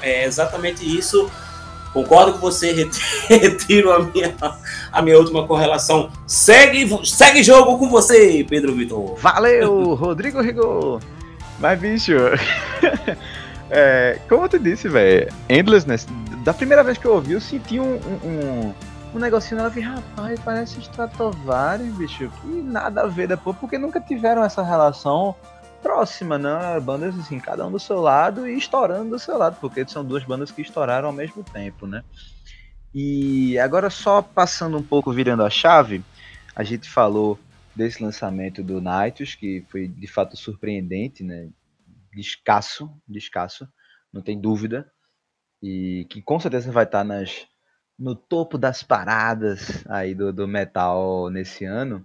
[0.00, 1.30] é exatamente isso,
[1.92, 2.88] concordo com você,
[3.28, 4.34] retiro a minha,
[4.92, 9.16] a minha última correlação, segue, segue jogo com você, Pedro Vitor.
[9.16, 11.00] Valeu, Rodrigo Rigor,
[11.58, 12.12] mas bicho...
[13.72, 16.04] É, como tu disse, velho, Endlessness,
[16.44, 18.74] da primeira vez que eu ouvi, eu senti um, um,
[19.14, 24.42] um, negocinho nela, rapaz, parece Stratovarius, bicho, que nada a ver depois, porque nunca tiveram
[24.42, 25.36] essa relação
[25.82, 26.78] próxima, né?
[26.80, 30.24] Bandas assim, cada um do seu lado e estourando do seu lado, porque são duas
[30.24, 32.04] bandas que estouraram ao mesmo tempo, né?
[32.94, 36.02] E agora só passando um pouco, virando a chave,
[36.54, 37.38] a gente falou
[37.74, 41.48] desse lançamento do Nightus, que foi de fato surpreendente, né?
[42.16, 43.68] escasso, de escasso,
[44.12, 44.90] não tem dúvida.
[45.62, 47.46] E que com certeza vai estar nas,
[47.98, 52.04] no topo das paradas aí do, do metal nesse ano.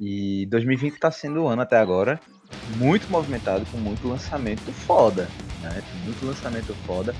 [0.00, 2.20] E 2020 está sendo o ano até agora
[2.76, 5.28] muito movimentado, com muito lançamento foda.
[5.62, 5.82] Né?
[6.04, 7.14] Muito lançamento foda.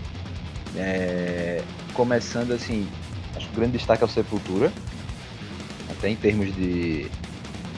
[0.76, 1.62] É,
[1.94, 2.86] começando assim,
[3.34, 4.72] acho que o grande destaque é o Sepultura.
[5.90, 7.10] Até em termos de,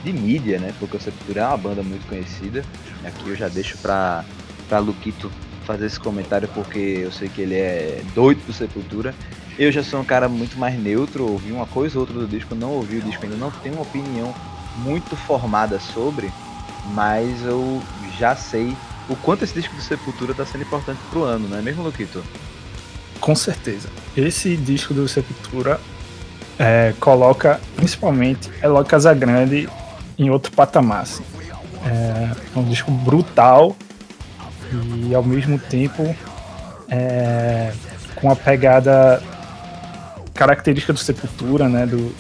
[0.05, 0.75] de mídia, né?
[0.79, 2.65] Porque o Sepultura é uma banda muito conhecida.
[3.05, 4.25] Aqui eu já deixo pra,
[4.69, 5.31] pra Luquito
[5.65, 9.15] fazer esse comentário porque eu sei que ele é doido do Sepultura.
[9.59, 12.55] Eu já sou um cara muito mais neutro, ouvi uma coisa ou outra do disco,
[12.55, 14.35] não ouvi o disco ainda, não tenho uma opinião
[14.79, 16.33] muito formada sobre,
[16.87, 17.83] mas eu
[18.19, 18.77] já sei
[19.09, 22.23] o quanto esse disco do Sepultura está sendo importante pro ano, não é mesmo, Luquito?
[23.21, 23.89] Com certeza.
[24.17, 25.81] Esse disco do Sepultura
[26.59, 29.69] é, coloca principalmente Eloy Casagrande
[30.19, 31.03] em outro patamar.
[31.03, 31.25] Assim.
[31.85, 33.77] É, é um disco brutal
[34.73, 36.15] e ao mesmo tempo
[36.89, 37.73] é,
[38.15, 39.23] com a pegada
[40.35, 42.15] característica do Sepultura, né, do,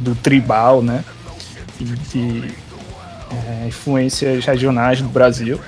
[0.00, 1.04] do tribal, né,
[1.78, 2.54] de
[3.30, 5.60] é, influências regionais do Brasil.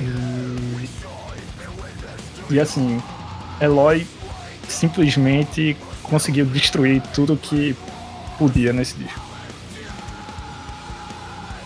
[0.00, 0.88] E,
[2.50, 3.02] e assim,
[3.60, 4.06] Eloy
[4.68, 7.76] simplesmente conseguiu destruir tudo que
[8.38, 9.20] podia nesse disco.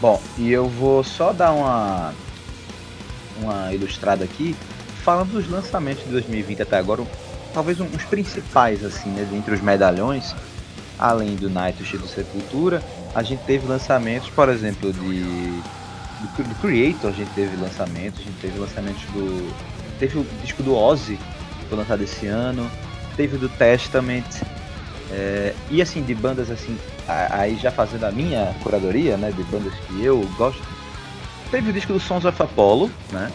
[0.00, 2.14] Bom, e eu vou só dar uma,
[3.42, 4.56] uma ilustrada aqui,
[5.04, 7.04] falando dos lançamentos de 2020 até agora,
[7.52, 10.34] talvez um, uns principais, assim, né, entre os medalhões,
[10.98, 12.82] além do Night do Sepultura,
[13.14, 15.60] a gente teve lançamentos, por exemplo, de
[16.20, 19.52] do, do Creator, a gente teve lançamentos, a gente teve lançamentos do.
[19.98, 22.70] Teve o disco do Ozzy, que foi lançado esse ano,
[23.16, 24.24] teve o do Testament,
[25.10, 29.74] é, e assim, de bandas assim, aí já fazendo a minha curadoria, né, de bandas
[29.86, 30.62] que eu gosto,
[31.50, 33.30] teve o disco do Sons of Apollo, né,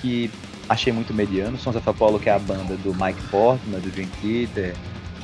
[0.00, 0.30] que
[0.68, 4.08] achei muito mediano, Sons of Apollo que é a banda do Mike Portman, do Dream
[4.20, 4.74] Theater,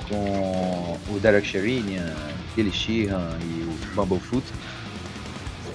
[0.08, 2.14] com o Derek Sherinian,
[2.56, 4.44] Billy Sheehan e o Bumblefoot.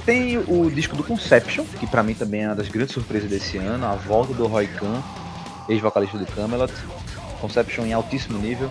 [0.05, 3.57] Tem o disco do Conception, que para mim também é uma das grandes surpresas desse
[3.57, 5.01] ano, a volta do Roy Khan,
[5.69, 6.73] ex-vocalista do Camelot,
[7.39, 8.69] Conception em altíssimo nível.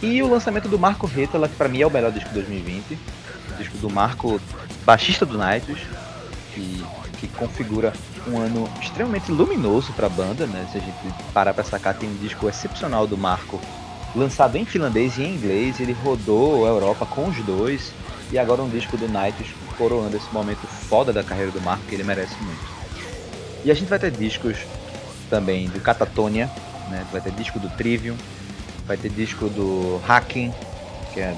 [0.00, 2.98] E o lançamento do Marco Retala, que para mim é o melhor disco de 2020.
[3.50, 4.40] O disco do Marco,
[4.84, 5.78] baixista do Nights,
[6.54, 6.84] que,
[7.18, 7.92] que configura
[8.26, 10.66] um ano extremamente luminoso para a banda, né?
[10.72, 10.96] Se a gente
[11.32, 13.60] parar para sacar, tem um disco excepcional do Marco,
[14.14, 15.80] lançado em finlandês e em inglês.
[15.80, 17.92] Ele rodou a Europa com os dois.
[18.30, 21.94] E agora um disco do Nights coroando esse momento foda da carreira do Marco, que
[21.94, 22.60] ele merece muito.
[23.64, 24.56] E a gente vai ter discos
[25.28, 26.50] também do Catatonia,
[26.90, 27.06] né?
[27.12, 28.16] Vai ter disco do Trivium,
[28.86, 30.52] vai ter disco do Hacking,
[31.12, 31.36] que é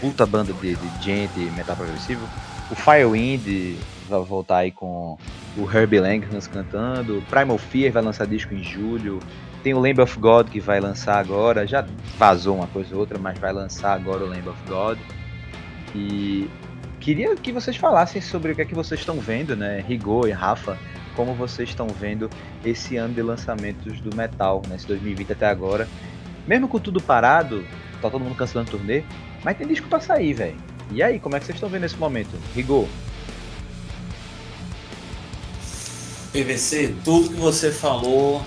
[0.00, 2.28] puta banda de, de gente metal progressivo.
[2.70, 3.76] O Firewind
[4.08, 5.16] vai voltar aí com
[5.56, 7.22] o Herbie Langhans cantando.
[7.30, 9.20] Primal Fear vai lançar disco em julho.
[9.62, 11.66] Tem o Lamb of God que vai lançar agora.
[11.66, 11.86] Já
[12.18, 14.98] vazou uma coisa ou outra, mas vai lançar agora o Lamb of God.
[15.94, 16.48] E
[16.98, 19.84] queria que vocês falassem sobre o que é que vocês estão vendo, né?
[19.86, 20.76] Rigor e Rafa,
[21.14, 22.28] como vocês estão vendo
[22.64, 24.88] esse ano de lançamentos do metal, nesse né?
[24.88, 25.88] 2020 até agora.
[26.46, 27.64] Mesmo com tudo parado,
[28.00, 29.04] tá todo mundo cancelando turnê,
[29.44, 30.56] mas tem disco pra sair, velho.
[30.90, 32.36] E aí, como é que vocês estão vendo esse momento?
[32.54, 32.88] Rigor?
[36.32, 38.42] PVC, tudo que você falou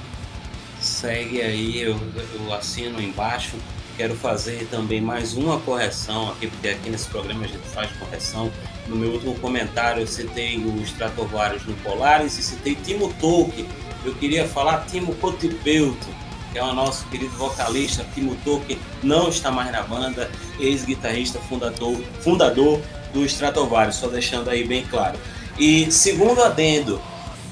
[1.05, 1.95] segue aí, eu,
[2.33, 3.57] eu assino embaixo.
[3.95, 8.51] Quero fazer também mais uma correção aqui, porque aqui nesse programa a gente faz correção.
[8.87, 13.67] No meu último comentário eu citei o Stratovarius no Polaris e citei Timo Tolkien.
[14.03, 16.07] Eu queria falar Timo Cotipeuto,
[16.51, 18.03] que é o nosso querido vocalista.
[18.15, 20.29] Timo Tolkien não está mais na banda,
[20.59, 22.81] ex-guitarrista, fundador, fundador
[23.13, 25.19] do Stratovarius, só deixando aí bem claro.
[25.59, 26.99] E segundo adendo,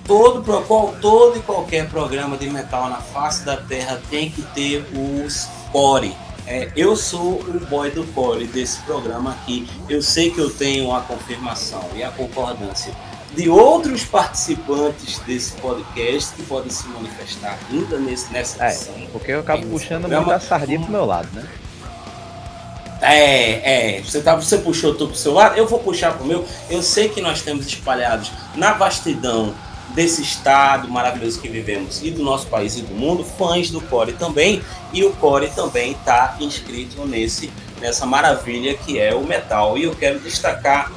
[0.06, 4.86] todo, qual, todo e qualquer programa de metal na face da Terra tem que ter
[4.94, 6.16] os core.
[6.46, 9.68] É, eu sou o boy do core desse programa aqui.
[9.90, 12.94] Eu sei que eu tenho a confirmação e a concordância
[13.34, 18.94] de outros participantes desse podcast que podem se manifestar ainda nesse, nessa é, edição.
[19.12, 21.48] Porque eu acabo puxando programa, muito a sardinha pro meu lado, né?
[23.02, 24.02] É, é.
[24.02, 26.46] Você, tá, você puxou tudo pro seu lado, eu vou puxar pro meu.
[26.70, 29.54] Eu sei que nós temos espalhados na vastidão
[29.94, 34.14] desse estado maravilhoso que vivemos e do nosso país e do mundo, fãs do Core
[34.14, 37.52] também, e o Core também está inscrito nesse
[37.84, 39.78] nessa maravilha que é o metal.
[39.78, 40.90] E eu quero destacar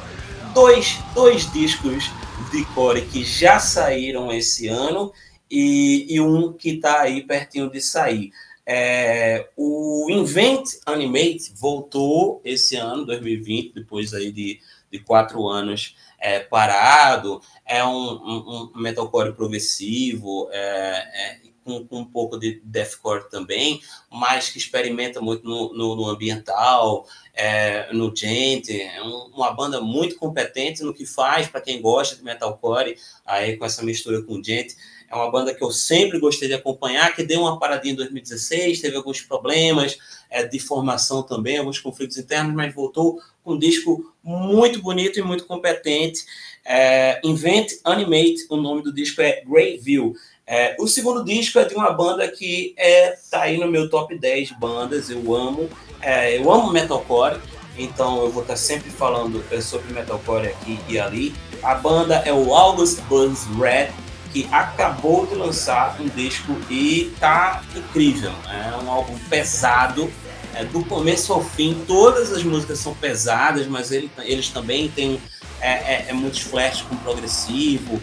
[0.53, 2.09] dois, dois discos
[2.49, 5.11] de Core que já saíram esse ano
[5.51, 8.31] e, e um que está aí pertinho de sair.
[8.65, 14.59] É, o Invent Animate voltou esse ano, 2020, depois aí de,
[14.91, 21.99] de quatro anos é, parado, é um, um, um metalcore progressivo, é, é, com, com,
[21.99, 28.15] um pouco de deathcore também, mas que experimenta muito no, no, no ambiental, é, no
[28.15, 32.97] gente, é um, uma banda muito competente no que faz, para quem gosta de metalcore,
[33.25, 34.75] aí com essa mistura com gente,
[35.09, 38.81] é uma banda que eu sempre gostei de acompanhar, que deu uma paradinha em 2016,
[38.81, 39.97] teve alguns problemas
[40.29, 45.45] é, de formação também, alguns conflitos internos, mas voltou um disco muito bonito e muito
[45.45, 46.25] competente.
[46.65, 50.13] É, Invent Animate, o nome do disco é Greyville.
[50.45, 54.17] É, o segundo disco é de uma banda que é, tá aí no meu top
[54.17, 55.69] 10 bandas, eu amo.
[56.01, 57.39] É, eu amo metalcore,
[57.77, 61.33] então eu vou estar tá sempre falando é, sobre metalcore aqui e ali.
[61.63, 63.89] A banda é o August Buzz Red,
[64.31, 68.31] que acabou de lançar um disco e tá incrível.
[68.49, 70.11] É um álbum pesado,
[70.57, 71.83] é, do começo ao fim.
[71.87, 75.21] Todas as músicas são pesadas, mas ele, eles também têm
[75.61, 78.01] é, é, é muitos flashes com progressivo.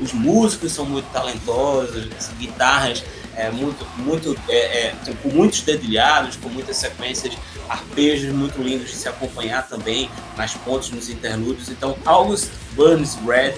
[0.00, 3.04] os músicos são muito talentosos, as guitarras
[3.36, 7.34] é, muito, muito, é, é, com muitos dedilhados, com muitas sequências,
[7.68, 11.68] arpejos muito lindos de se acompanhar também nas pontes, nos interlúdios.
[11.68, 13.54] Então, August Burns Red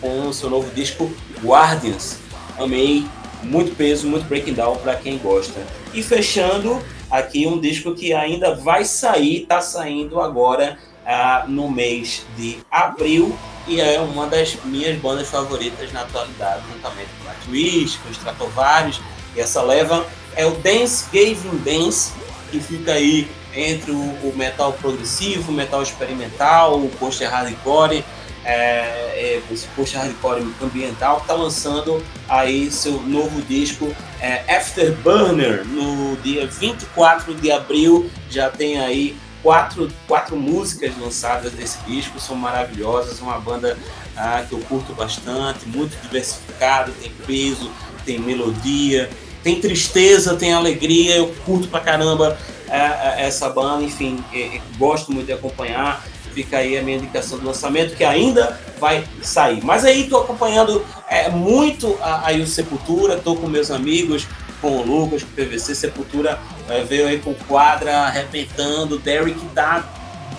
[0.00, 1.10] com o seu novo disco
[1.42, 2.18] Guardians.
[2.58, 3.06] Amei,
[3.42, 5.60] muito peso, muito breaking down para quem gosta.
[5.92, 6.80] E fechando
[7.18, 13.36] aqui um disco que ainda vai sair, está saindo agora uh, no mês de abril
[13.66, 19.00] e é uma das minhas bandas favoritas na atualidade, juntamente com a Twist, com Stratovarius,
[19.34, 20.06] e essa leva
[20.36, 22.12] é o Dance Gavin Dance,
[22.50, 28.04] que fica aí entre o, o metal progressivo, metal experimental, o poster hardcore,
[28.46, 29.42] é, é,
[29.74, 37.50] post hardcore ambiental, está lançando aí seu novo disco é, Afterburner no dia 24 de
[37.50, 38.08] abril.
[38.30, 43.76] Já tem aí quatro, quatro músicas lançadas desse disco, são maravilhosas, uma banda
[44.16, 47.70] ah, que eu curto bastante, muito diversificado, tem peso,
[48.04, 49.10] tem melodia,
[49.42, 52.38] tem tristeza, tem alegria, eu curto pra caramba
[52.68, 56.04] é, é, essa banda, enfim, é, gosto muito de acompanhar
[56.36, 59.64] fica aí a minha indicação do lançamento, que ainda vai sair.
[59.64, 64.28] Mas aí estou acompanhando é, muito aí o Sepultura, estou com meus amigos,
[64.60, 69.82] com o Lucas, com o PVC, Sepultura é, veio aí com quadra arrebentando, Derek dá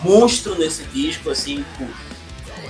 [0.04, 1.66] monstro nesse disco, assim,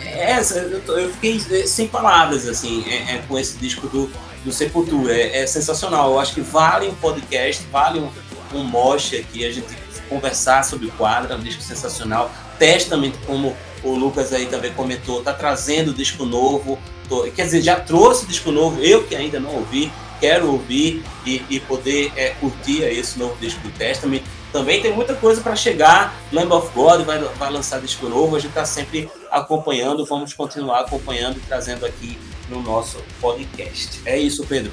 [0.05, 4.09] é, eu fiquei sem palavras, assim, é, é, com esse disco do,
[4.45, 8.09] do Sepultura, é, é, sensacional, eu acho que vale um podcast, vale um,
[8.53, 9.75] um moche aqui, a gente
[10.07, 12.31] conversar sobre o quadro, é um disco sensacional.
[12.57, 16.77] Testament, como o Lucas aí também comentou, tá trazendo disco novo.
[17.07, 21.43] Tô, quer dizer, já trouxe disco novo, eu que ainda não ouvi, quero ouvir e,
[21.49, 24.21] e poder é, curtir esse novo disco do Testament.
[24.51, 26.15] Também tem muita coisa para chegar.
[26.31, 28.35] Lamb of God vai, vai lançar disco novo.
[28.35, 30.05] A gente está sempre acompanhando.
[30.05, 32.17] Vamos continuar acompanhando e trazendo aqui
[32.49, 34.01] no nosso podcast.
[34.05, 34.71] É isso, Pedro.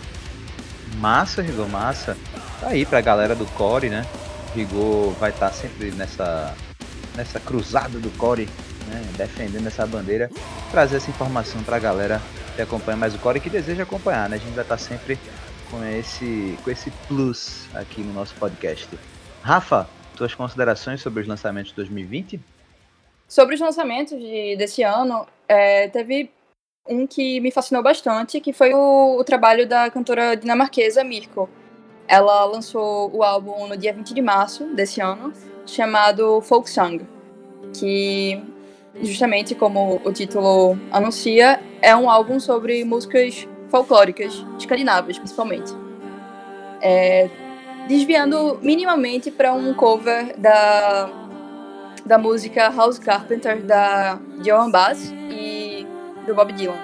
[0.96, 2.16] Massa, Rigor, massa.
[2.60, 4.06] Tá aí pra galera do Core, né?
[4.54, 6.54] Rigor vai estar tá sempre nessa,
[7.14, 8.48] nessa cruzada do Core,
[8.88, 9.02] né?
[9.16, 10.30] Defendendo essa bandeira.
[10.70, 12.20] Trazer essa informação pra galera
[12.56, 14.36] que acompanha mais o Core e que deseja acompanhar, né?
[14.36, 15.18] A gente vai estar tá sempre
[15.70, 18.88] com esse, com esse plus aqui no nosso podcast.
[19.42, 22.40] Rafa, suas considerações sobre os lançamentos de 2020?
[23.26, 26.30] Sobre os lançamentos de, desse ano, é, teve
[26.88, 31.48] um que me fascinou bastante, que foi o, o, trabalho da cantora dinamarquesa Mirko.
[32.06, 35.32] Ela lançou o álbum no dia 20 de março desse ano,
[35.66, 37.06] chamado Folk Song,
[37.72, 38.42] que
[39.02, 45.72] justamente como o título anuncia, é um álbum sobre músicas folclóricas, escandinavas principalmente.
[46.80, 47.28] É,
[47.88, 51.10] desviando minimamente para um cover da,
[52.04, 55.86] da música House Carpenter da Joan Bass e
[56.26, 56.78] do Bob Dylan.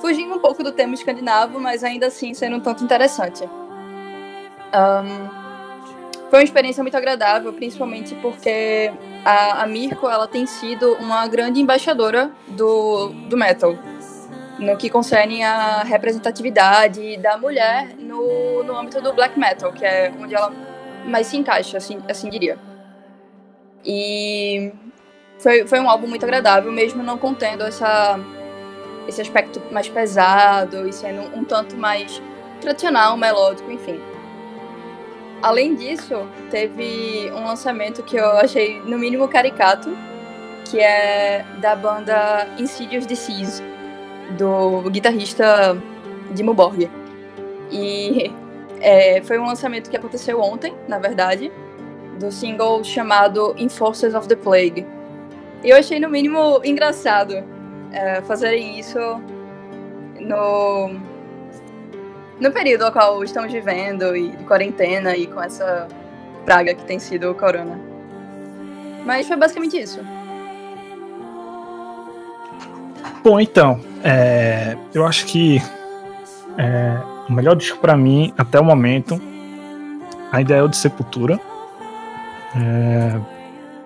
[0.00, 3.44] Fugindo um pouco do tema escandinavo, mas ainda assim sendo um tanto interessante.
[4.72, 5.37] Um,
[6.30, 8.92] foi uma experiência muito agradável, principalmente porque
[9.24, 13.76] a, a Mirko ela tem sido uma grande embaixadora do, do metal,
[14.58, 20.12] no que concerne a representatividade da mulher no, no âmbito do black metal, que é
[20.20, 20.52] onde ela
[21.06, 22.58] mais se encaixa, assim, assim diria.
[23.84, 24.72] E
[25.38, 28.18] foi, foi um álbum muito agradável, mesmo não contendo essa,
[29.06, 32.20] esse aspecto mais pesado e sendo um, um tanto mais
[32.60, 33.98] tradicional, melódico, enfim.
[35.42, 39.96] Além disso, teve um lançamento que eu achei no mínimo caricato,
[40.64, 43.62] que é da banda Insidious Disease,
[44.36, 45.80] do guitarrista
[46.32, 46.90] Dimo Borg.
[47.70, 48.32] E
[48.80, 51.52] é, foi um lançamento que aconteceu ontem, na verdade,
[52.18, 54.84] do single chamado Enforcers of the Plague.
[55.62, 57.44] Eu achei no mínimo engraçado
[57.92, 58.98] é, fazerem isso
[60.20, 60.90] no
[62.40, 65.88] no período ao qual estamos vivendo e de quarentena e com essa
[66.44, 67.78] praga que tem sido o corona.
[69.04, 70.00] Mas foi basicamente isso.
[73.22, 75.60] Bom, então, é, eu acho que
[76.56, 79.20] é, o melhor disco para mim até o momento
[80.30, 81.40] ainda é o de Sepultura,
[82.56, 83.20] é,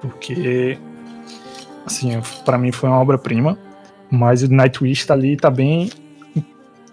[0.01, 0.79] porque
[1.87, 3.59] assim, para mim foi uma obra-prima,
[4.11, 5.91] mas o Nightwish tá ali, tá bem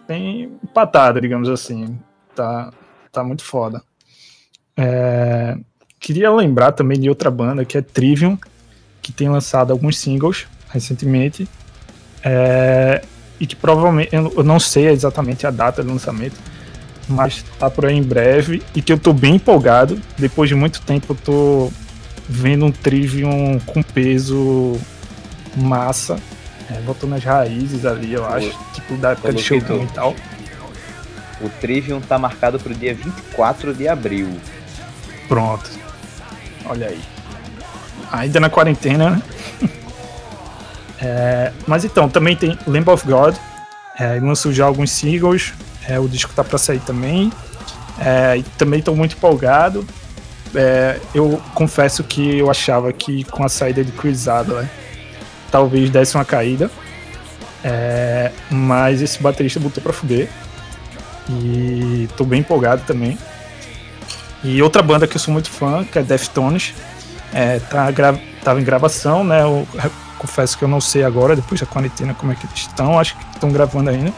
[0.09, 1.97] bem empatada, digamos assim.
[2.35, 2.73] Tá,
[3.11, 3.81] tá muito foda.
[4.75, 5.55] É,
[5.99, 8.37] queria lembrar também de outra banda que é Trivium,
[9.03, 11.47] que tem lançado alguns singles recentemente.
[12.23, 13.03] É,
[13.39, 16.35] e que provavelmente, eu não sei exatamente a data do lançamento,
[17.07, 20.01] mas tá por aí em breve e que eu tô bem empolgado.
[20.17, 21.71] Depois de muito tempo eu tô
[22.27, 24.77] vendo um Trivium com peso
[25.55, 26.19] massa
[26.71, 28.49] é, voltou nas raízes ali, eu acho.
[28.49, 30.15] O, tipo, da época de Shogun e tal.
[31.41, 34.29] O Trivium tá marcado pro dia 24 de abril.
[35.27, 35.69] Pronto.
[36.65, 37.01] Olha aí.
[38.11, 39.21] Ainda na quarentena, né?
[41.01, 43.35] é, mas então, também tem Lamb of God.
[43.97, 45.53] É, lançou já alguns singles.
[45.87, 47.31] É, o disco tá pra sair também.
[47.99, 49.87] É, também tô muito empolgado.
[50.53, 54.67] É, eu confesso que eu achava que com a saída de Chris Adler
[55.51, 56.69] talvez desse uma caída.
[57.63, 60.29] É, mas esse baterista botou pra fuder.
[61.29, 63.17] E tô bem empolgado também.
[64.43, 66.73] E outra banda que eu sou muito fã, que é Deftones,
[67.33, 67.91] é, tá
[68.43, 69.41] tava em gravação, né?
[69.41, 69.67] Eu
[70.17, 72.97] confesso que eu não sei agora, depois da quarentena, como é que eles estão.
[72.97, 74.13] Acho que estão gravando ainda.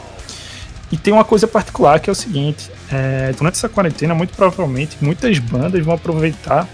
[0.90, 4.96] E tem uma coisa particular que é o seguinte: é, durante essa quarentena, muito provavelmente,
[5.00, 6.68] muitas bandas vão aproveitar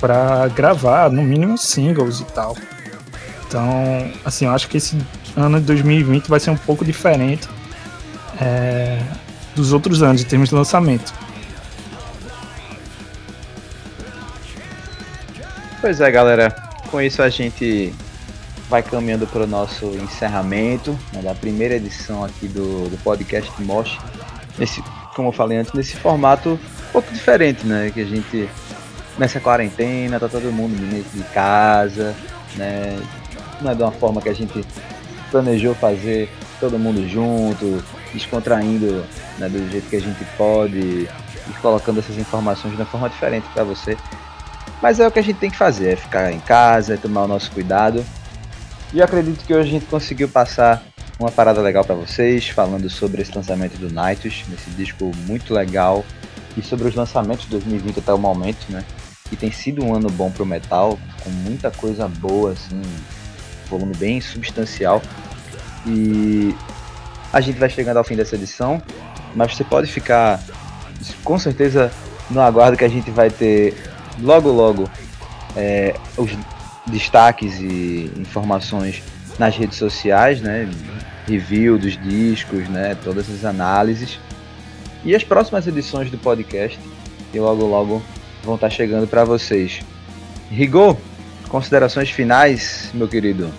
[0.00, 2.56] para gravar, no mínimo, singles e tal.
[3.50, 4.96] Então, assim, eu acho que esse
[5.36, 7.48] ano de 2020 vai ser um pouco diferente
[8.40, 9.02] é,
[9.56, 11.12] dos outros anos em termos de lançamento.
[15.80, 16.54] Pois é, galera.
[16.92, 17.92] Com isso a gente
[18.68, 23.98] vai caminhando para o nosso encerramento né, da primeira edição aqui do, do podcast Mosh.
[24.56, 24.80] Nesse,
[25.16, 27.90] como eu falei antes, nesse formato um pouco diferente, né?
[27.92, 28.48] Que a gente
[29.18, 30.76] nessa quarentena tá todo mundo
[31.12, 32.14] de casa,
[32.54, 32.96] né?
[33.62, 34.64] Não é de uma forma que a gente
[35.30, 37.82] planejou fazer todo mundo junto,
[38.12, 39.04] descontraindo
[39.38, 43.46] né, do jeito que a gente pode e colocando essas informações de uma forma diferente
[43.54, 43.96] para você.
[44.82, 47.24] Mas é o que a gente tem que fazer, é ficar em casa, é tomar
[47.24, 48.04] o nosso cuidado.
[48.92, 50.82] E eu acredito que hoje a gente conseguiu passar
[51.18, 56.04] uma parada legal para vocês, falando sobre esse lançamento do Nights, nesse disco muito legal,
[56.56, 58.82] e sobre os lançamentos de 2020 até o momento, né?
[59.28, 62.80] Que tem sido um ano bom pro metal, com muita coisa boa, assim,
[63.70, 65.00] volume bem substancial.
[65.86, 66.54] E
[67.32, 68.82] a gente vai chegando ao fim dessa edição,
[69.34, 70.40] mas você pode ficar
[71.24, 71.90] com certeza
[72.30, 73.74] no aguardo que a gente vai ter
[74.20, 74.90] logo logo
[75.56, 76.30] é, os
[76.86, 79.02] destaques e informações
[79.38, 80.68] nas redes sociais, né?
[81.26, 82.96] Review dos discos, né?
[83.02, 84.18] Todas as análises.
[85.04, 86.78] E as próximas edições do podcast,
[87.32, 88.02] que logo logo
[88.44, 89.80] vão estar chegando para vocês.
[90.50, 90.96] Rigor,
[91.50, 93.52] considerações finais, meu querido?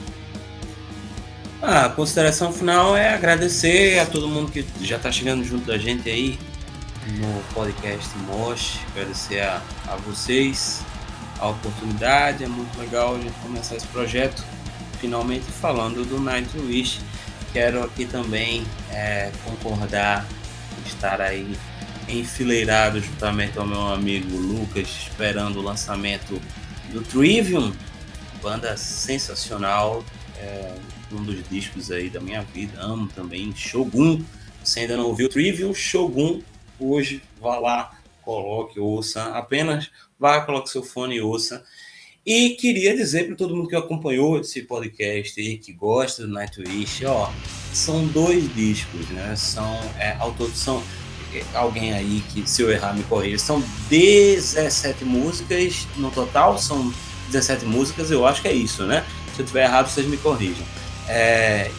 [1.61, 5.77] Ah, a consideração final é agradecer a todo mundo que já está chegando junto da
[5.77, 6.39] gente aí
[7.19, 8.79] no podcast Mosh.
[8.91, 10.81] Agradecer a, a vocês
[11.39, 12.43] a oportunidade.
[12.43, 14.43] É muito legal a gente começar esse projeto
[14.99, 16.99] finalmente falando do Nightwish.
[17.51, 20.25] Quero aqui também é, concordar,
[20.85, 21.57] estar aí
[22.07, 26.41] enfileirado juntamente ao meu amigo Lucas, esperando o lançamento
[26.91, 27.73] do Trivium,
[28.41, 30.03] banda sensacional,
[30.37, 30.75] é,
[31.11, 34.23] um dos discos aí da minha vida, amo também, Shogun,
[34.63, 36.41] você ainda não ouviu Trivium, Shogun,
[36.79, 39.89] hoje vá lá, coloque, ouça, apenas
[40.19, 41.63] vá, coloque seu fone e ouça.
[42.23, 47.03] E queria dizer para todo mundo que acompanhou esse podcast e que gosta do Nightwish,
[47.05, 47.31] ó,
[47.73, 49.35] são dois discos, né?
[49.35, 50.83] São é, autor, são
[51.53, 53.37] alguém aí que, se eu errar, me corrija.
[53.37, 56.93] São 17 músicas no total, são
[57.27, 59.05] 17 músicas, eu acho que é isso, né?
[59.35, 60.65] Se eu tiver errado, vocês me corrijam.
[61.07, 61.71] É,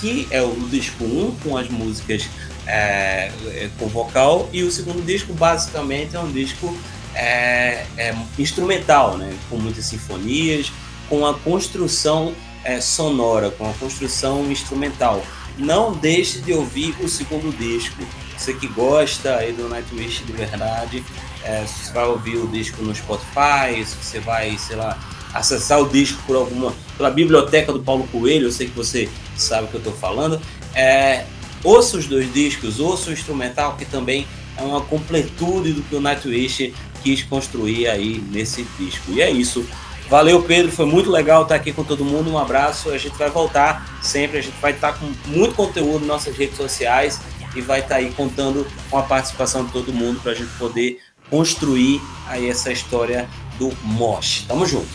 [0.00, 2.28] que é o disco 1, com as músicas
[2.66, 6.76] é, é, com vocal, e o segundo disco, basicamente, é um disco
[7.14, 9.36] é, é instrumental, né?
[9.48, 10.72] com muitas sinfonias,
[11.08, 12.34] com a construção
[12.64, 15.22] é, sonora, com a construção instrumental.
[15.58, 18.02] Não deixe de ouvir o segundo disco
[18.40, 21.04] você que gosta aí do Nightwish de verdade,
[21.44, 24.98] é, você vai ouvir o disco no Spotify, você vai, sei lá,
[25.34, 29.64] acessar o disco por alguma pela biblioteca do Paulo Coelho, eu sei que você sabe
[29.64, 30.40] o que eu estou falando.
[30.74, 31.26] É,
[31.62, 34.26] ouça os dois discos, ouça o instrumental, que também
[34.56, 36.72] é uma completude do que o Nightwish
[37.02, 39.12] quis construir aí nesse disco.
[39.12, 39.66] E é isso.
[40.08, 40.72] Valeu, Pedro.
[40.72, 42.30] Foi muito legal estar aqui com todo mundo.
[42.30, 42.90] Um abraço.
[42.90, 44.38] A gente vai voltar sempre.
[44.38, 47.20] A gente vai estar com muito conteúdo nas nossas redes sociais
[47.54, 50.50] e vai estar tá aí contando com a participação de todo mundo para a gente
[50.58, 53.28] poder construir aí essa história
[53.58, 54.44] do Mosh.
[54.46, 54.88] Tamo junto.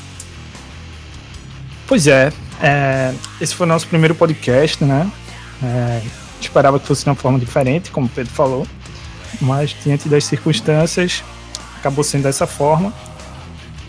[1.88, 2.32] Pois é,
[2.62, 5.10] é esse foi o nosso primeiro podcast, né?
[5.64, 6.01] É,
[6.39, 8.68] esperava que fosse de uma forma diferente, como o Pedro falou,
[9.39, 11.24] mas diante das circunstâncias
[11.78, 12.93] acabou sendo dessa forma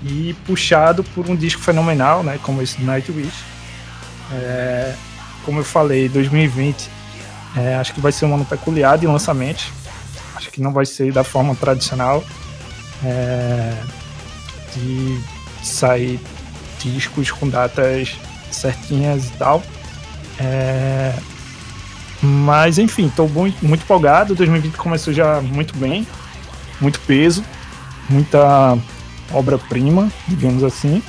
[0.04, 2.38] e puxado por um disco fenomenal, né?
[2.42, 3.44] Como esse do Nightwish.
[4.32, 4.94] É,
[5.44, 6.95] como eu falei, 2020
[7.56, 9.70] é, acho que vai ser um ano peculiar de lançamentos.
[10.34, 12.22] Acho que não vai ser da forma tradicional
[13.04, 13.72] é,
[14.74, 15.18] de
[15.62, 16.20] sair
[16.78, 18.16] discos com datas
[18.50, 19.62] certinhas e tal.
[20.38, 21.14] É,
[22.22, 24.34] mas enfim, estou muito, muito empolgado.
[24.34, 26.06] 2020 começou já muito bem,
[26.80, 27.44] muito peso,
[28.08, 28.76] muita
[29.32, 31.02] obra-prima, digamos assim.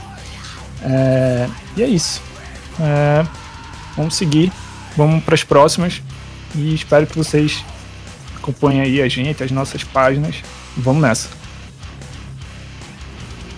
[0.82, 2.22] É, e é isso.
[2.80, 3.26] É,
[3.96, 4.52] vamos seguir,
[4.96, 6.02] vamos para as próximas.
[6.56, 7.64] E espero que vocês
[8.36, 10.44] acompanhem aí a gente, as nossas páginas.
[10.76, 11.30] Vamos nessa.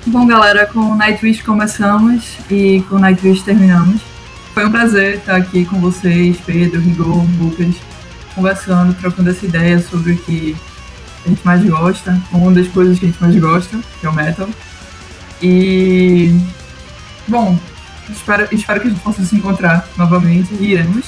[0.05, 4.01] Bom, galera, com o Nightwish começamos e com o Nightwish terminamos.
[4.53, 7.75] Foi um prazer estar aqui com vocês, Pedro, Rigor, Lucas,
[8.33, 10.55] conversando, trocando essa ideia sobre o que
[11.25, 14.13] a gente mais gosta, uma das coisas que a gente mais gosta, que é o
[14.13, 14.49] metal.
[15.41, 16.35] E,
[17.27, 17.57] bom,
[18.09, 21.05] espero, espero que a gente possa se encontrar novamente e iremos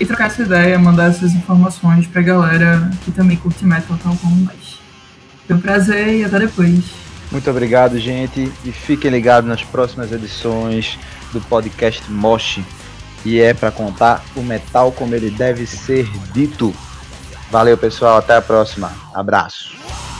[0.00, 4.36] e trocar essa ideia, mandar essas informações pra galera que também curte metal tal como
[4.44, 4.80] nós.
[5.46, 6.84] Foi um prazer e até depois.
[7.30, 10.98] Muito obrigado, gente, e fiquem ligados nas próximas edições
[11.32, 12.60] do podcast Mosh.
[13.24, 16.74] E é para contar o metal como ele deve ser dito.
[17.50, 18.92] Valeu, pessoal, até a próxima.
[19.14, 20.11] Abraço.